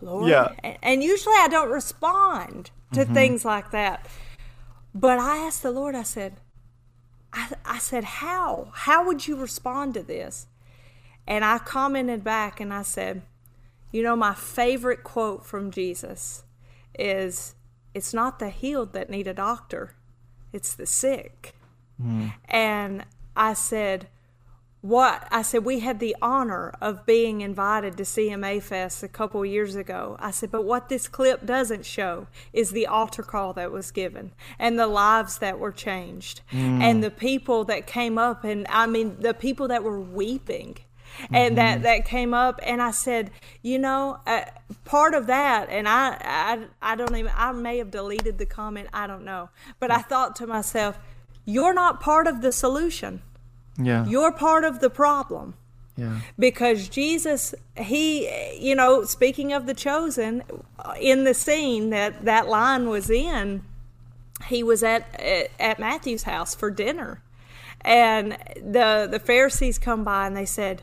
[0.01, 0.29] Lord.
[0.29, 0.53] Yeah.
[0.83, 3.15] And usually I don't respond to mm-hmm.
[3.15, 4.07] things like that.
[4.95, 6.37] But I asked the Lord, I said,
[7.33, 8.71] I, I said, How?
[8.73, 10.47] How would you respond to this?
[11.27, 13.23] And I commented back and I said,
[13.93, 16.43] You know, my favorite quote from Jesus
[16.99, 17.55] is
[17.95, 19.95] it's not the healed that need a doctor,
[20.53, 21.55] it's the sick.
[22.03, 22.33] Mm.
[22.47, 23.05] And
[23.37, 24.09] I said,
[24.83, 29.45] what I said we had the honor of being invited to CMA Fest a couple
[29.45, 30.17] years ago.
[30.19, 34.33] I said, but what this clip doesn't show is the altar call that was given
[34.59, 36.81] and the lives that were changed mm.
[36.81, 40.79] and the people that came up and I mean the people that were weeping
[41.33, 41.55] and mm-hmm.
[41.57, 43.31] that that came up and i said
[43.63, 44.43] you know uh,
[44.85, 48.89] part of that and I, I i don't even i may have deleted the comment
[48.93, 49.51] i don't know
[49.81, 50.99] but i thought to myself
[51.45, 53.23] you're not part of the solution
[53.81, 55.55] yeah you're part of the problem
[56.01, 56.21] yeah.
[56.39, 60.43] Because Jesus, he, you know, speaking of the chosen,
[60.99, 63.63] in the scene that that line was in,
[64.47, 65.21] he was at
[65.61, 67.23] at Matthew's house for dinner,
[67.83, 70.83] and the the Pharisees come by and they said,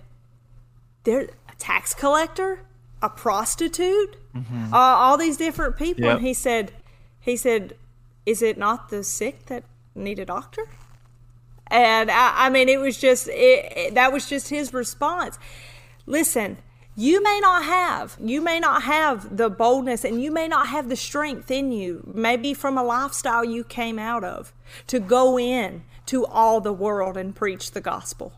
[1.03, 2.61] they're a tax collector,
[3.01, 4.71] a prostitute, mm-hmm.
[4.71, 6.03] uh, all these different people.
[6.03, 6.17] Yep.
[6.17, 6.71] And he said,
[7.19, 7.73] he said,
[8.27, 9.63] is it not the sick that
[9.95, 10.69] need a doctor?
[11.69, 15.37] And I, I mean, it was just it, it, that was just his response.
[16.05, 16.57] Listen,
[16.95, 20.89] you may not have you may not have the boldness and you may not have
[20.89, 24.51] the strength in you maybe from a lifestyle you came out of
[24.87, 28.33] to go in to all the world and preach the gospel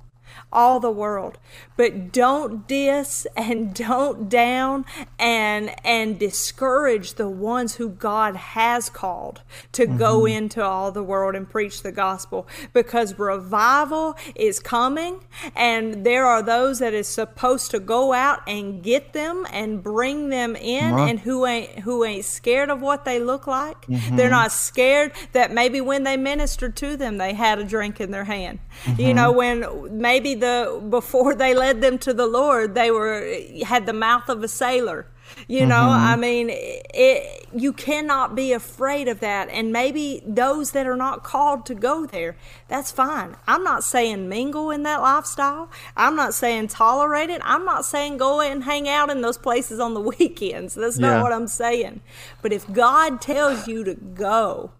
[0.51, 1.37] all the world
[1.77, 4.85] but don't diss and don't down
[5.17, 9.97] and and discourage the ones who god has called to mm-hmm.
[9.97, 15.23] go into all the world and preach the gospel because revival is coming
[15.55, 20.29] and there are those that is supposed to go out and get them and bring
[20.29, 24.15] them in and who ain't who ain't scared of what they look like mm-hmm.
[24.15, 28.11] they're not scared that maybe when they ministered to them they had a drink in
[28.11, 28.99] their hand mm-hmm.
[28.99, 33.33] you know when maybe the before they led them to the Lord, they were
[33.65, 35.07] had the mouth of a sailor.
[35.47, 36.05] You know, mm-hmm.
[36.05, 39.49] I mean, it, you cannot be afraid of that.
[39.49, 42.35] And maybe those that are not called to go there,
[42.67, 43.35] that's fine.
[43.47, 45.69] I'm not saying mingle in that lifestyle.
[45.95, 47.41] I'm not saying tolerate it.
[47.43, 50.75] I'm not saying go and hang out in those places on the weekends.
[50.75, 51.23] That's not yeah.
[51.23, 52.01] what I'm saying.
[52.41, 54.71] But if God tells you to go,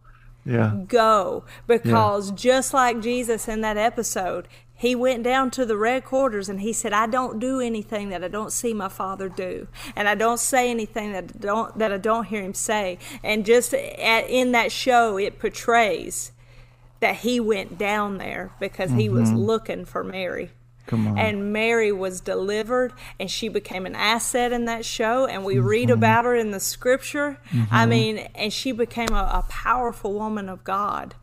[0.46, 0.74] yeah.
[0.88, 1.46] go.
[1.68, 2.36] Because yeah.
[2.36, 4.48] just like Jesus in that episode,
[4.80, 8.24] he went down to the red quarters and he said, I don't do anything that
[8.24, 9.68] I don't see my father do.
[9.94, 12.98] And I don't say anything that I don't, that I don't hear him say.
[13.22, 16.32] And just at, in that show, it portrays
[17.02, 19.00] that he went down there because mm-hmm.
[19.00, 19.40] he was mm-hmm.
[19.40, 20.52] looking for Mary.
[20.92, 25.26] And Mary was delivered and she became an asset in that show.
[25.26, 25.68] And we mm-hmm.
[25.68, 27.38] read about her in the scripture.
[27.50, 27.66] Mm-hmm.
[27.70, 31.16] I mean, and she became a, a powerful woman of God.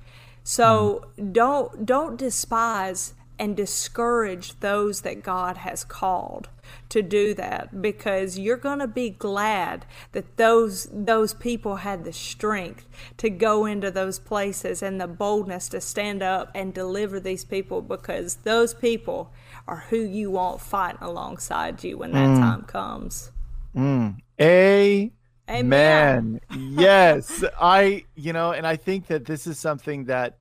[0.45, 1.33] So mm.
[1.33, 6.49] don't don't despise and discourage those that God has called
[6.89, 12.13] to do that because you're going to be glad that those those people had the
[12.13, 12.87] strength
[13.19, 17.83] to go into those places and the boldness to stand up and deliver these people
[17.83, 19.33] because those people
[19.69, 22.39] are who you want fighting alongside you when that mm.
[22.39, 23.31] time comes.
[23.75, 24.17] Mm.
[24.41, 25.13] A
[25.49, 26.41] Amen.
[26.57, 30.39] yes, I you know, and I think that this is something that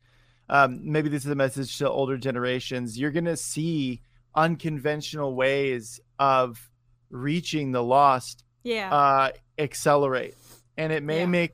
[0.50, 2.98] um, maybe this is a message to older generations.
[2.98, 4.02] You're going to see
[4.36, 6.70] unconventional ways of
[7.10, 10.36] reaching the lost yeah uh, accelerate
[10.78, 11.26] and it may yeah.
[11.26, 11.52] make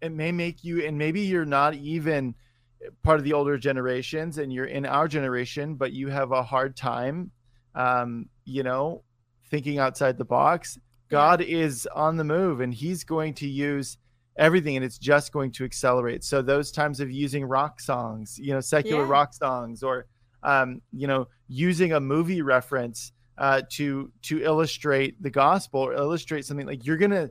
[0.00, 2.34] it may make you and maybe you're not even
[3.02, 6.76] part of the older generations and you're in our generation but you have a hard
[6.76, 7.30] time
[7.74, 9.02] um, you know
[9.50, 10.78] thinking outside the box
[11.10, 11.58] god yeah.
[11.58, 13.98] is on the move and he's going to use
[14.36, 18.52] everything and it's just going to accelerate so those times of using rock songs you
[18.52, 19.10] know secular yeah.
[19.10, 20.06] rock songs or
[20.42, 26.44] um, you know using a movie reference uh, to to illustrate the gospel or illustrate
[26.44, 27.30] something like you're gonna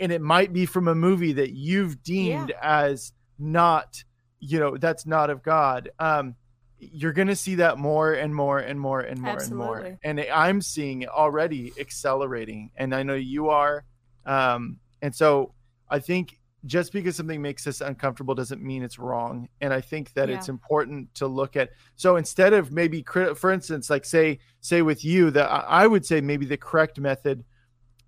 [0.00, 2.84] and it might be from a movie that you've deemed yeah.
[2.84, 4.02] as not
[4.40, 6.34] you know that's not of god um
[6.78, 9.96] you're going to see that more and more and more and more Absolutely.
[10.04, 13.84] and more and i'm seeing it already accelerating and i know you are
[14.24, 15.54] um and so
[15.88, 20.12] I think just because something makes us uncomfortable doesn't mean it's wrong and i think
[20.14, 20.34] that yeah.
[20.34, 25.04] it's important to look at so instead of maybe for instance like say say with
[25.04, 27.44] you that i would say maybe the correct method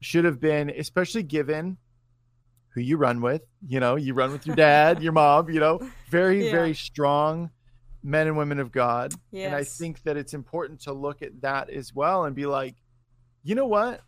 [0.01, 1.77] should have been especially given
[2.71, 5.81] who you run with you know you run with your dad your mom you know
[6.11, 6.51] very yeah.
[6.51, 7.51] very strong
[8.03, 9.47] men and women of god yes.
[9.47, 12.77] and i think that it's important to look at that as well and be like
[13.43, 14.01] you know what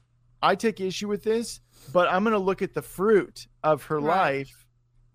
[0.42, 1.60] i take issue with this
[1.92, 4.38] but I'm going to look at the fruit of her right.
[4.38, 4.66] life.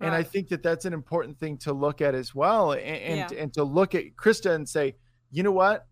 [0.01, 0.19] And right.
[0.19, 2.73] I think that that's an important thing to look at as well.
[2.73, 3.37] And, and, yeah.
[3.37, 4.95] and, to look at Christa and say,
[5.31, 5.85] you know what?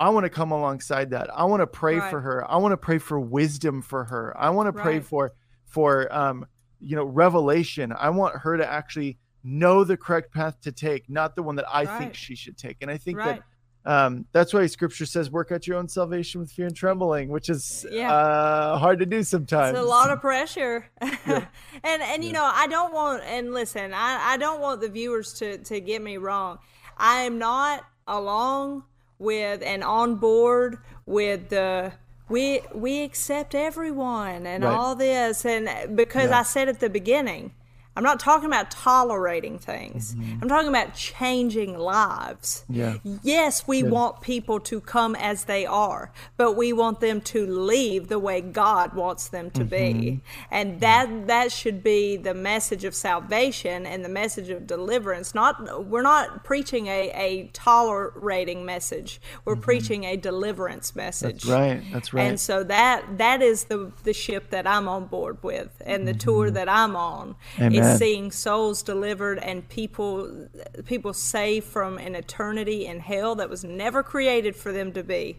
[0.00, 1.30] I want to come alongside that.
[1.32, 2.10] I want to pray right.
[2.10, 2.50] for her.
[2.50, 4.34] I want to pray for wisdom for her.
[4.36, 5.34] I want to pray for,
[5.66, 6.46] for, um,
[6.80, 7.94] you know, revelation.
[7.96, 11.66] I want her to actually know the correct path to take, not the one that
[11.72, 12.78] I think she should take.
[12.80, 13.42] And I think that
[13.86, 17.48] um, that's why scripture says work out your own salvation with fear and trembling which
[17.48, 18.12] is yeah.
[18.12, 21.46] uh, hard to do sometimes it's a lot of pressure yeah.
[21.84, 25.32] and and you know i don't want and listen I, I don't want the viewers
[25.34, 26.58] to to get me wrong
[26.96, 28.84] i am not along
[29.18, 31.92] with and on board with the
[32.28, 34.72] we we accept everyone and right.
[34.72, 36.40] all this and because yeah.
[36.40, 37.52] i said at the beginning
[37.96, 40.14] I'm not talking about tolerating things.
[40.14, 40.42] Mm-hmm.
[40.42, 42.64] I'm talking about changing lives.
[42.68, 42.96] Yeah.
[43.22, 48.08] Yes, we want people to come as they are, but we want them to leave
[48.08, 50.00] the way God wants them to mm-hmm.
[50.00, 50.20] be.
[50.50, 55.32] And that that should be the message of salvation and the message of deliverance.
[55.34, 59.20] Not we're not preaching a, a tolerating message.
[59.44, 59.62] We're mm-hmm.
[59.62, 61.44] preaching a deliverance message.
[61.44, 61.82] That's right.
[61.92, 62.24] That's right.
[62.24, 66.14] And so that that is the the ship that I'm on board with and the
[66.14, 66.54] tour mm-hmm.
[66.54, 67.36] that I'm on.
[67.60, 70.48] Amen seeing souls delivered and people
[70.84, 75.38] people saved from an eternity in hell that was never created for them to be.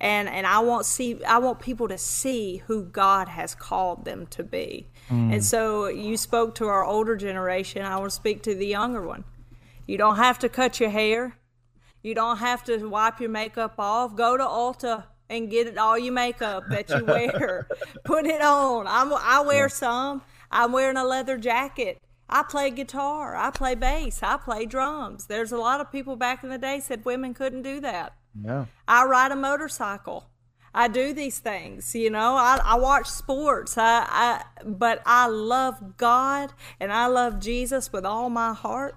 [0.00, 4.26] And and I want see I want people to see who God has called them
[4.28, 4.86] to be.
[5.08, 5.34] Mm.
[5.34, 9.02] And so you spoke to our older generation, I want to speak to the younger
[9.06, 9.24] one.
[9.86, 11.36] You don't have to cut your hair.
[12.02, 14.16] You don't have to wipe your makeup off.
[14.16, 17.66] Go to Ulta and get it all your makeup that you wear.
[18.04, 18.86] Put it on.
[18.86, 20.22] I'm, I wear some.
[20.52, 21.98] I'm wearing a leather jacket.
[22.28, 23.36] I play guitar.
[23.36, 24.22] I play bass.
[24.22, 25.26] I play drums.
[25.26, 28.14] There's a lot of people back in the day said women couldn't do that.
[28.40, 28.66] Yeah.
[28.88, 30.28] I ride a motorcycle.
[30.74, 32.34] I do these things, you know.
[32.36, 33.76] I, I watch sports.
[33.76, 38.96] I, I but I love God and I love Jesus with all my heart.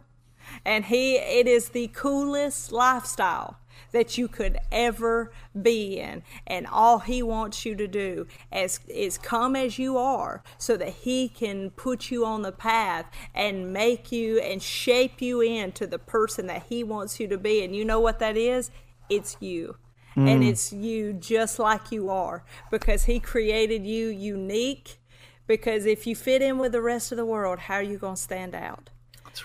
[0.64, 3.58] And he it is the coolest lifestyle
[3.96, 6.22] that you could ever be in.
[6.46, 10.90] And all he wants you to do is, is come as you are so that
[10.90, 15.98] he can put you on the path and make you and shape you into the
[15.98, 17.64] person that he wants you to be.
[17.64, 18.70] And you know what that is?
[19.10, 19.78] It's you.
[20.18, 20.30] Mm.
[20.30, 25.00] And it's you just like you are because he created you unique.
[25.48, 28.16] Because if you fit in with the rest of the world, how are you going
[28.16, 28.90] to stand out?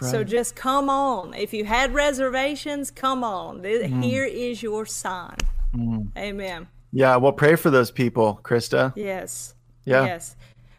[0.00, 0.10] Right.
[0.10, 1.34] So just come on.
[1.34, 3.62] If you had reservations, come on.
[3.62, 4.02] Mm.
[4.02, 5.36] Here is your sign.
[5.74, 6.10] Mm.
[6.16, 6.68] Amen.
[6.92, 8.92] Yeah, well, pray for those people, Christa.
[8.96, 9.54] Yes.
[9.84, 10.04] Yeah.
[10.04, 10.36] Yes.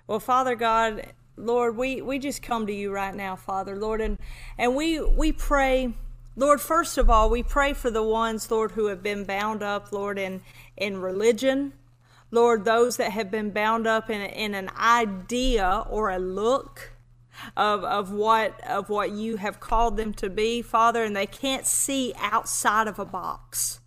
[0.08, 1.08] Well, Father God,
[1.38, 4.18] Lord, we, we just come to you right now, Father, Lord, and,
[4.58, 5.94] and we we pray,
[6.36, 9.92] Lord, first of all, we pray for the ones, Lord, who have been bound up,
[9.92, 10.42] Lord, in
[10.78, 11.74] in religion.
[12.30, 16.91] Lord, those that have been bound up in, in an idea or a look
[17.58, 21.66] of, of what of what you have called them to be, Father, and they can't
[21.66, 23.81] see outside of a box.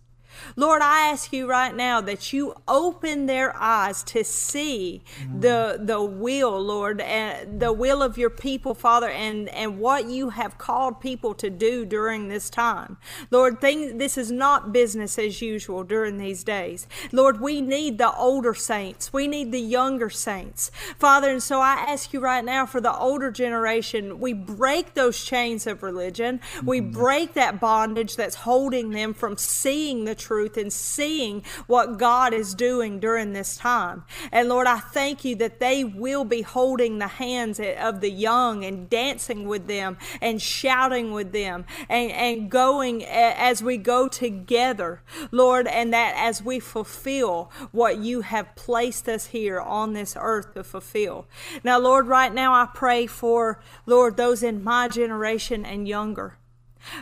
[0.57, 5.03] Lord, I ask you right now that you open their eyes to see
[5.39, 10.31] the the will, Lord, and the will of your people, Father, and and what you
[10.31, 12.97] have called people to do during this time.
[13.31, 16.87] Lord, thing, this is not business as usual during these days.
[17.13, 19.13] Lord, we need the older saints.
[19.13, 20.71] We need the younger saints.
[20.99, 25.25] Father, and so I ask you right now for the older generation, we break those
[25.25, 26.41] chains of religion.
[26.63, 26.93] We mm-hmm.
[26.93, 32.55] break that bondage that's holding them from seeing the truth and seeing what God is
[32.55, 34.05] doing during this time.
[34.33, 38.65] And Lord, I thank you that they will be holding the hands of the young
[38.65, 45.03] and dancing with them and shouting with them and, and going as we go together,
[45.31, 50.55] Lord, and that as we fulfill what you have placed us here on this earth
[50.55, 51.27] to fulfill.
[51.63, 56.39] Now, Lord, right now I pray for, Lord, those in my generation and younger.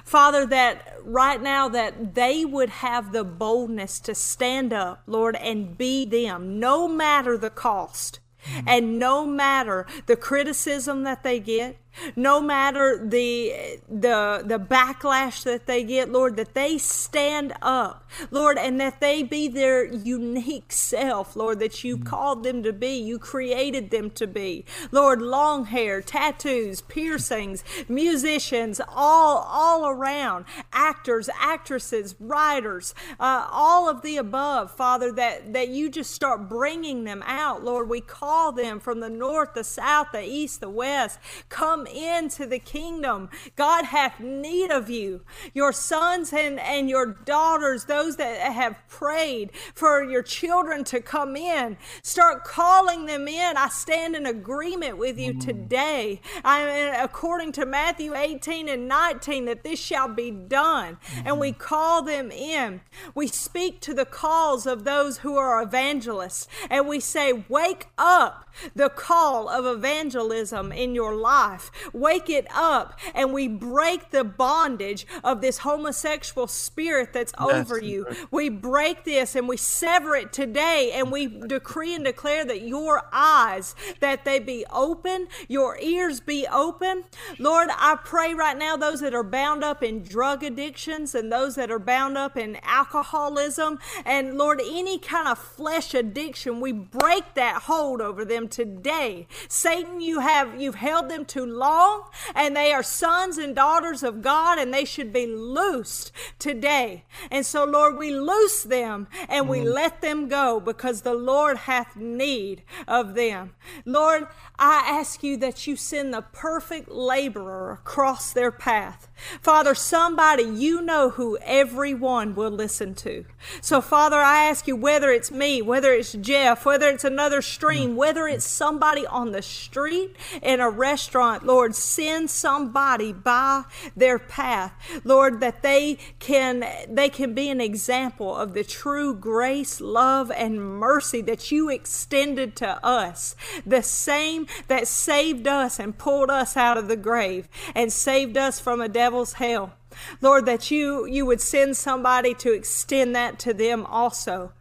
[0.05, 5.77] Father, that right now that they would have the boldness to stand up, Lord, and
[5.77, 8.21] be them, no matter the cost.
[8.47, 8.69] Mm-hmm.
[8.69, 11.77] And no matter the criticism that they get,
[12.17, 18.59] no matter the the the backlash that they get lord that they stand up lord
[18.59, 23.19] and that they be their unique self lord that you called them to be you
[23.19, 24.65] created them to be.
[24.91, 34.03] Lord long hair tattoos piercings musicians all all around actors actresses writers uh, all of
[34.03, 37.89] the above father that that you just start bringing them out lord.
[37.89, 41.19] We call them from the north the south the east the west.
[41.49, 43.29] Come come into the kingdom.
[43.57, 45.23] God hath need of you.
[45.55, 51.37] Your sons and, and your daughters, those that have prayed for your children to come
[51.37, 53.57] in, start calling them in.
[53.57, 55.41] I stand in agreement with you mm.
[55.41, 56.21] today.
[56.45, 56.63] I
[57.03, 60.99] according to Matthew 18 and 19 that this shall be done.
[61.25, 61.61] And we mm-hmm.
[61.61, 62.81] call them in.
[63.15, 68.51] We speak to the calls of those who are evangelists and we say, Wake up
[68.75, 71.71] the call of evangelism in your life.
[71.93, 78.07] Wake it up and we break the bondage of this homosexual spirit that's over you.
[78.31, 83.03] We break this and we sever it today and we decree and declare that your
[83.13, 87.05] eyes that they be open, your ears be open.
[87.39, 91.55] Lord, I pray right now those that are bound up in drug addictions and those
[91.57, 97.35] that are bound up in alcoholism and Lord any kind of flesh addiction, we break
[97.35, 99.27] that hold over them them today.
[99.49, 104.23] Satan, you have you've held them too long, and they are sons and daughters of
[104.23, 107.05] God, and they should be loosed today.
[107.31, 109.73] And so, Lord, we loose them and we mm.
[109.73, 113.55] let them go because the Lord hath need of them.
[113.85, 114.27] Lord,
[114.59, 119.09] I ask you that you send the perfect laborer across their path.
[119.41, 123.25] Father, somebody you know who everyone will listen to.
[123.61, 127.97] So, Father, I ask you whether it's me, whether it's Jeff, whether it's another stream,
[127.97, 133.65] whether it's somebody on the street, in a restaurant, Lord, send somebody by
[133.97, 134.73] their path,
[135.05, 140.61] Lord, that they can they can be an example of the true grace, love, and
[140.61, 143.37] mercy that you extended to us.
[143.67, 148.59] The same that saved us and pulled us out of the grave and saved us
[148.59, 149.75] from a devil's hell.
[150.21, 154.53] Lord, that you, you would send somebody to extend that to them also.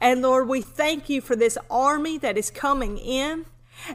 [0.00, 3.46] And Lord, we thank you for this army that is coming in.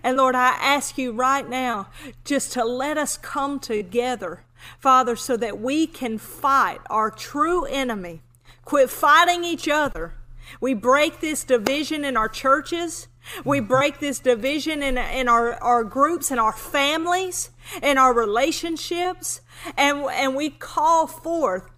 [0.03, 1.88] And Lord, I ask you right now
[2.23, 4.43] just to let us come together,
[4.80, 8.22] Father, so that we can fight our true enemy.
[8.64, 10.15] Quit fighting each other.
[10.60, 13.07] We break this division in our churches.
[13.43, 17.49] We break this division in, in our, our groups and our families
[17.81, 19.41] and our relationships.
[19.77, 21.69] And, and we call forth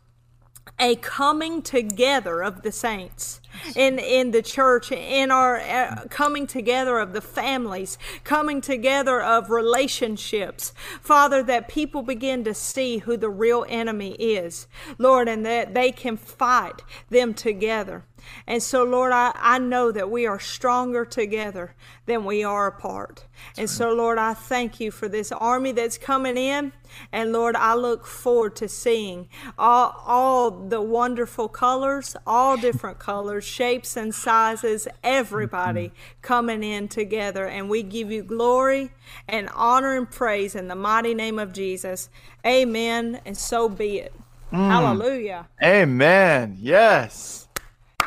[0.80, 3.42] a coming together of the saints
[3.76, 9.50] in in the church in our uh, coming together of the families coming together of
[9.50, 10.74] relationships.
[11.02, 14.68] Father that people begin to see who the real enemy is.
[14.98, 18.06] Lord and that they can fight them together
[18.46, 21.76] and so, Lord, I, I know that we are stronger together
[22.06, 23.26] than we are apart.
[23.56, 23.70] That's and right.
[23.70, 26.72] so, Lord, I thank you for this army that's coming in.
[27.12, 29.28] And Lord, I look forward to seeing
[29.58, 36.22] all, all the wonderful colors, all different colors, shapes, and sizes, everybody mm-hmm.
[36.22, 37.46] coming in together.
[37.46, 38.92] And we give you glory
[39.28, 42.10] and honor and praise in the mighty name of Jesus.
[42.46, 43.22] Amen.
[43.26, 44.14] And so be it.
[44.52, 44.68] Mm.
[44.70, 45.48] Hallelujah.
[45.62, 46.58] Amen.
[46.60, 47.47] Yes.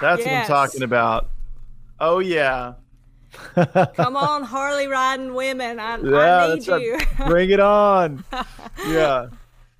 [0.00, 0.48] That's yes.
[0.48, 1.30] what I'm talking about.
[1.98, 2.74] Oh yeah.
[3.94, 5.78] Come on, Harley riding women.
[5.78, 6.98] I, yeah, I need you.
[7.26, 8.24] Bring it on.
[8.88, 9.28] yeah.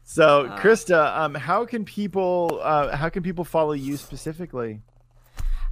[0.05, 4.83] So, uh, Christa, um, how can people uh, how can people follow you specifically?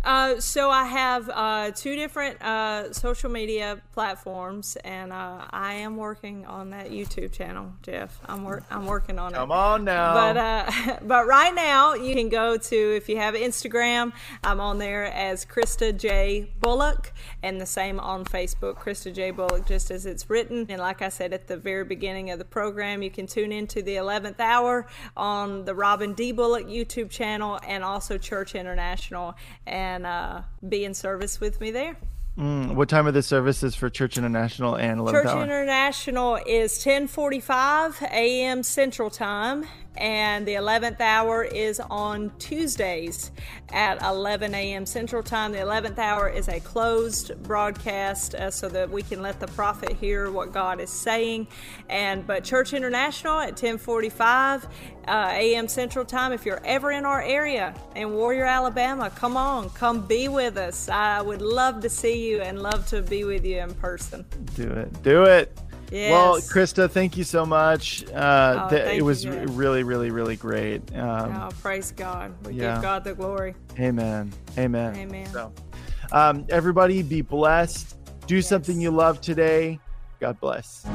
[0.05, 5.97] Uh, so I have uh, two different uh, social media platforms, and uh, I am
[5.97, 8.21] working on that YouTube channel, Jeff.
[8.27, 9.53] I'm work I'm working on Come it.
[9.55, 10.15] Come on now.
[10.15, 14.13] But uh, but right now you can go to if you have Instagram,
[14.45, 17.13] I'm on there as Christa J Bullock,
[17.43, 20.67] and the same on Facebook, Christa J Bullock, just as it's written.
[20.69, 23.83] And like I said at the very beginning of the program, you can tune into
[23.83, 29.35] the 11th hour on the Robin D Bullock YouTube channel, and also Church International
[29.67, 31.97] and and uh, be in service with me there.
[32.39, 35.43] Mm, what time are the services for Church International and 11th Church?
[35.43, 38.63] International is 10:45 a.m.
[38.63, 39.65] Central Time,
[39.99, 43.33] and the 11th hour is on Tuesdays
[43.71, 44.87] at 11 a.m.
[44.87, 45.53] Central Time.
[45.53, 49.93] The 11th hour is a closed broadcast uh, so that we can let the prophet
[49.93, 51.49] hear what God is saying.
[51.89, 54.65] And but Church International at 10:45
[55.09, 55.67] uh, a.m.
[55.67, 56.33] Central Time.
[56.33, 60.89] If you're ever in our area in Warrior, Alabama, come on, come be with us.
[60.89, 64.25] I would love to see you and love to be with you in person.
[64.55, 65.03] Do it.
[65.03, 65.59] Do it.
[65.91, 66.11] Yes.
[66.11, 68.05] Well, Christa, thank you so much.
[68.13, 70.83] Uh, oh, th- it was you, really, really, really great.
[70.95, 72.35] Um, oh, praise God.
[72.47, 72.75] We yeah.
[72.75, 73.55] give God the glory.
[73.79, 74.33] Amen.
[74.59, 74.97] Amen.
[74.97, 75.27] Amen.
[75.33, 75.53] So,
[76.13, 77.97] um, everybody be blessed.
[78.27, 78.49] Do yes.
[78.49, 79.81] something you love today.
[80.21, 80.87] God bless.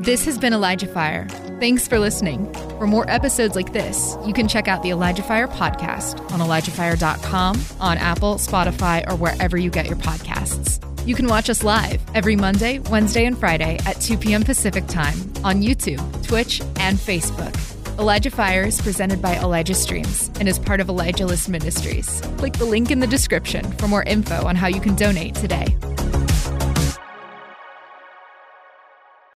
[0.00, 1.28] This has been Elijah Fire.
[1.60, 2.50] Thanks for listening.
[2.78, 7.62] For more episodes like this, you can check out the Elijah Fire podcast on ElijahFire.com,
[7.80, 10.89] on Apple, Spotify, or wherever you get your podcasts.
[11.06, 14.42] You can watch us live every Monday, Wednesday, and Friday at 2 p.m.
[14.42, 17.56] Pacific Time on YouTube, Twitch, and Facebook.
[17.98, 22.20] Elijah Fire is presented by Elijah Streams and is part of Elijah List Ministries.
[22.36, 25.74] Click the link in the description for more info on how you can donate today.